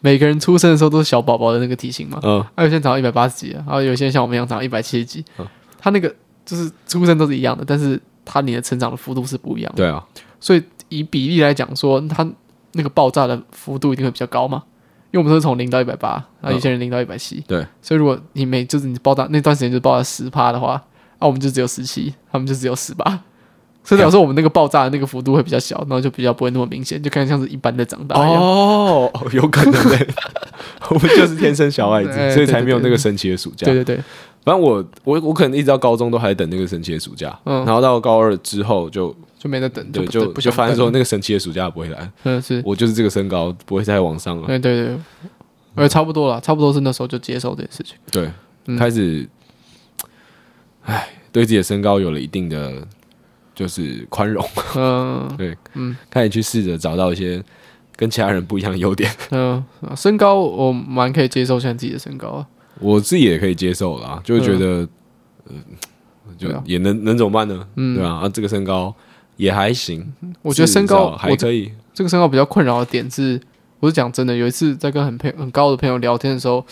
[0.00, 2.20] 每个人出生的时候都是小宝宝的那个体型嘛。
[2.22, 5.24] 嗯，还有些人长到一百八十几，然后有些人像我们一样长到一百七十几。
[5.38, 5.46] 嗯，
[5.80, 9.76] 他那个就是出生都是一样的，但是他你的成长的幅度是不一样的。
[9.76, 10.04] 对啊，
[10.40, 12.26] 所以以比例来讲说，它
[12.72, 14.62] 那个爆炸的幅度一定会比较高嘛。
[15.10, 20.82] 因为我们都是从零到一百八，然后有些人零到一百七，对，所以如果你每就是你爆炸那段时间就爆炸十趴的话，
[21.20, 23.20] 那我们就只有十七，他们就只有十八，
[23.84, 28.42] 所以有时候我们那个爆炸的那个幅度会比较小，然后就比较不会那么明显，就看像是一般的长大一样。
[28.42, 30.06] 哦，有可能的，
[30.90, 33.66] 我们就是天生小矮子， 所以才没有那个神奇的暑假。
[33.66, 34.04] 对对对，
[34.44, 39.14] 反正我我我可能一直到高中都还在等那个神奇的暑假，嗯，然后到高二之后就。
[39.36, 42.10] 就没得等，对，就就发现说那个神奇的暑假不会来。
[42.22, 44.46] 嗯，是我就是这个身高不会再往上了。
[44.46, 44.96] 对对对，
[45.74, 47.94] 呃，差不多了，差不多是那时候就接受这件事情。
[48.10, 48.30] 对，
[48.78, 49.28] 开始，
[50.86, 52.72] 哎，对自己的身高有了一定的
[53.54, 54.42] 就是宽容。
[54.76, 57.44] 嗯， 对，嗯，开始去试着找到一些
[57.96, 59.10] 跟其他人不一样的优点。
[59.30, 59.62] 嗯，
[59.94, 62.46] 身高我蛮可以接受，现在自己的身高啊，
[62.80, 64.88] 我自己也可以接受啦，就觉得，
[65.48, 65.62] 嗯，
[66.36, 67.66] 就也能能怎么办呢？
[67.76, 68.10] 嗯，对吧？
[68.10, 68.94] 啊，这个身高。
[69.36, 71.68] 也还行，我觉得身高还可以。
[71.92, 73.40] 这个身高比较困扰的点是，
[73.80, 76.64] 我是讲真的，有一次在跟很朋很高的朋友聊天的时候，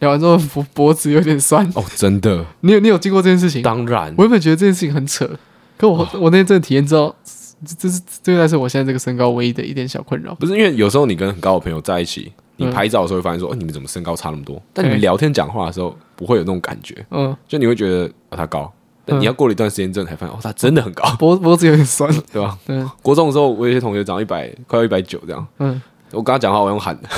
[0.00, 1.66] 聊完之后脖脖子有点酸。
[1.74, 2.44] 哦，真的？
[2.60, 3.62] 你有你有经过这件事情？
[3.62, 5.30] 当然，我原本觉得这件事情很扯，
[5.78, 7.16] 可我、哦、我那天真的体验之后，
[7.78, 10.34] 这是这个才是我现在这个身高唯一的一点小困扰。
[10.34, 12.30] 不是因为有时候你跟很高的朋友在一起，
[12.66, 14.60] 你拍照的时候会发现说，哦，你们怎么身高差那么多？
[14.72, 18.70] 但你们聊天讲话的时候不会有那种感觉，嗯，就你会觉得、哦、他高。
[19.06, 22.56] 但你要过了一段时间之后才发现，哦，他真的很高，脖脖子有点酸， 对吧？
[22.66, 25.46] 对，国中的时候，我有些同学长一百，快要一百九这样。
[25.58, 25.80] 嗯，
[26.12, 27.08] 我跟他讲话，我用喊的，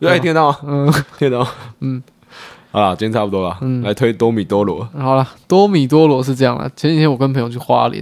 [0.08, 0.58] 哎，听得到吗？
[0.64, 1.46] 嗯，听得到。
[1.80, 2.02] 嗯，
[2.70, 3.58] 好了，今天差不多了。
[3.60, 4.82] 嗯，来推多米多罗。
[4.98, 6.68] 好了，多米多罗是这样的。
[6.74, 8.00] 前几天我跟朋友去花莲，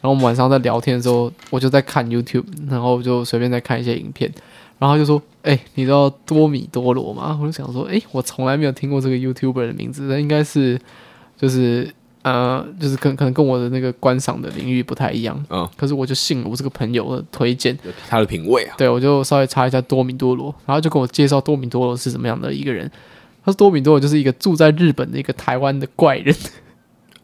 [0.00, 4.32] 然后我们晚上在聊天的时候，我就在看 YouTube，然后就随便在看一些影片，
[4.78, 10.80] 然后就说：“哎，你知道多米多罗吗？”我就想说：“哎，我从来没有听过这个 YouTuber 的名字，那应该是
[11.36, 11.88] 就是。”
[12.22, 17.76] 呃，就是可可能跟我的那个观赏的领域不太一样，嗯，可是我就信了我这个朋友的推荐，
[18.08, 22.88] 他的品味啊，对，我就稍微查一下多米多罗，然后就跟我介绍多米多罗是怎么样的一个人。
[23.44, 26.32] 他说多米多罗就是一个住在日本的一个台湾的怪人，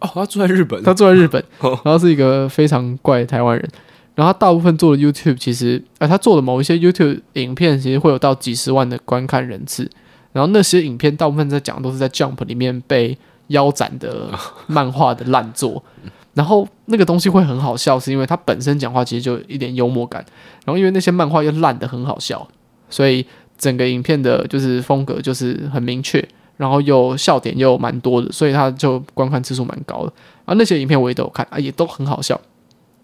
[0.00, 3.70] 哦，他住在日本， 他住在日本， 然后是一个非常怪的台湾人，
[4.18, 9.88] 然后他大部分做的 YouTube 其实，呃，他做的某一些 YouTube 影片其实会有到几十万的观看人次，
[10.32, 13.16] 然后那些影片大部分在讲都是在 Jump 里面被。
[13.48, 14.28] 腰斩的
[14.66, 15.82] 漫画的烂作，
[16.34, 20.22] 然后那个东西会很好笑，是因为他本身讲话其实就一点幽默感，
[20.66, 22.46] 然后因为那些漫画又烂的很好笑，
[22.90, 23.24] 所以
[23.56, 26.22] 整个影片的就是风格就是很明确，
[26.58, 30.12] 然后又笑点又蛮多的，所以他就观看次数蛮高的。
[30.44, 32.38] 然后那些影片我也都有看啊，也都很好笑。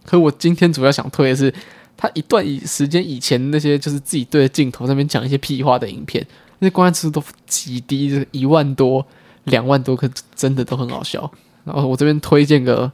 [0.04, 1.52] 可我今天主要想推的是
[1.96, 6.26] 他一段以时间以前那些就是自己对着镜头那边讲一些屁话的影片，
[6.58, 9.06] 那些观看次数都极低，就是一万多。
[9.44, 11.30] 两万多，可真的都很好笑。
[11.64, 12.90] 然后我这边推荐个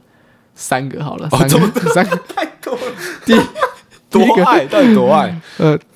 [0.53, 2.81] 三个好了，三个三个太多了。
[3.25, 3.33] 第
[4.11, 5.33] 多爱到底多爱？
[5.59, 5.79] 呃，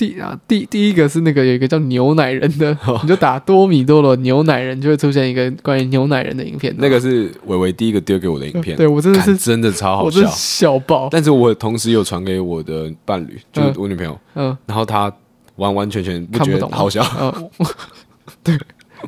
[0.00, 6.74] 第啊第第一个是那个有一个叫牛奶人的，你就打多米多罗牛奶人，就会出现一个关于牛奶人的影片。
[6.78, 11.10] 那个是伟伟第一个丢给我的影片，对我真的是真的超好笑，笑爆。
[11.10, 15.12] 但是我同时有传给我的伴侣，就是我女朋友，嗯，然后她
[15.56, 17.50] 完完全全不觉得好笑，嗯，
[18.42, 18.58] 对。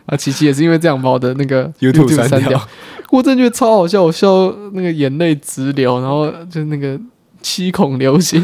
[0.06, 2.68] 啊，琪琪也是因为这样把我的那个 YouTube 删掉，掉，
[3.10, 6.98] 我真的觉得超好笑，我笑那个眼泪直流，然后就那个
[7.42, 8.42] 七孔流血，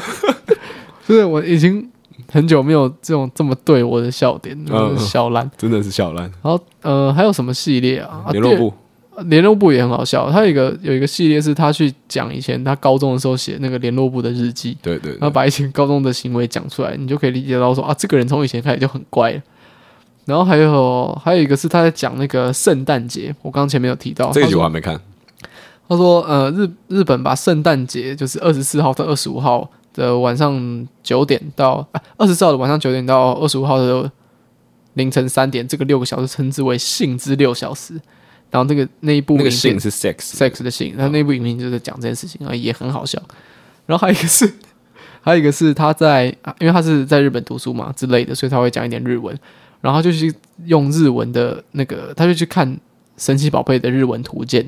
[1.08, 1.88] 就是我已经
[2.30, 6.24] 很久没有这种这么对我的笑点，就是、笑烂、嗯，真的是笑烂。
[6.42, 8.26] 然后呃，还有什么系列啊？
[8.30, 8.74] 联络部，
[9.24, 10.30] 联络部也很好笑。
[10.30, 19.40] 他有一个有一个系列是他去讲以前他高中的时候写那个联络部的日记，对，对对，然后把以前高中的行为讲出来，你就可以理解到说啊，这个人从以前开始就很乖。
[20.26, 25.00] 然后还有还有一个是他在讲那个圣诞节，我刚刚前面有提到，这一集我还没看。
[25.88, 34.10] 他说，呃，日日本把圣诞节就是二十四号到二十五号的晚上九点到啊，二十四号的晚上九点到二十五号的
[34.94, 38.00] 凌晨三点，这个六个小时称之为“性之六小时”。
[38.50, 43.20] 然后那个那一部那个性是 sex sex 的性，然后那部影片就在讲这件事情啊，也很好笑。
[43.84, 44.54] 然后还有一个是
[45.20, 46.26] 还有一个是他在，
[46.60, 49.38] 因为他是在日本读书嘛之类的，所以他会讲一点日文。
[49.80, 50.34] 然后就去
[50.64, 52.76] 用日文的那个，他就去看
[53.16, 54.66] 神奇宝贝的日文图鉴，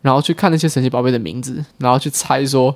[0.00, 2.74] 然后去看那些神奇宝贝的名字，然后去猜说，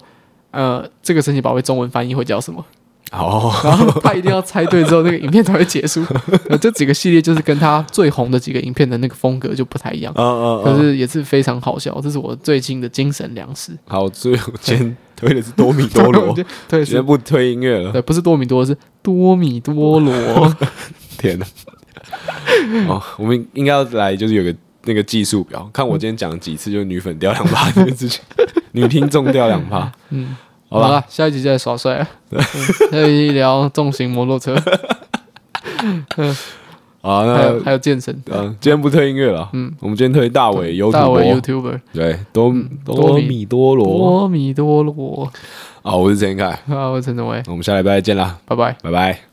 [0.50, 2.64] 呃，这个神奇宝贝中文翻译会叫什么？
[3.12, 6.00] 哦，然后他一定要猜对之后，那个影片才会结束。
[6.60, 12.00] 这几个系列就是跟他最红的几个影片的那个风格就不太一样，嗯嗯，可是也是非常好笑。
[12.00, 13.72] 这是我最近的精神粮食。
[13.86, 16.32] 好，最后今天推的是多米多罗，
[16.68, 20.56] 对，今天不推音乐了，对，不是多米多，是多米多罗。
[21.18, 21.46] 天呐！
[22.88, 24.54] 哦，我们应该要来，就是有个
[24.84, 28.22] 那个技术表，看我今天讲几次，就是女粉掉两把这个事情，
[28.72, 29.90] 女听众掉两趴。
[30.10, 30.36] 嗯，
[30.68, 32.06] 好了，下一集再耍帅。
[32.28, 32.40] 对，
[32.90, 34.54] 下一集聊重型摩托车。
[37.02, 38.14] 好，那还有健身。
[38.30, 39.48] 嗯，今天不推音乐了。
[39.54, 40.92] 嗯，我们今天推大伟 YouTuber。
[40.92, 41.80] 大伟 YouTuber。
[41.94, 43.86] 对，多多米多罗。
[43.86, 45.32] 多米多罗。
[45.82, 46.46] 好，我是陈凯。
[46.68, 47.42] 啊，我是陈宗伟。
[47.46, 49.29] 我们下礼拜再见啦，拜拜，拜拜。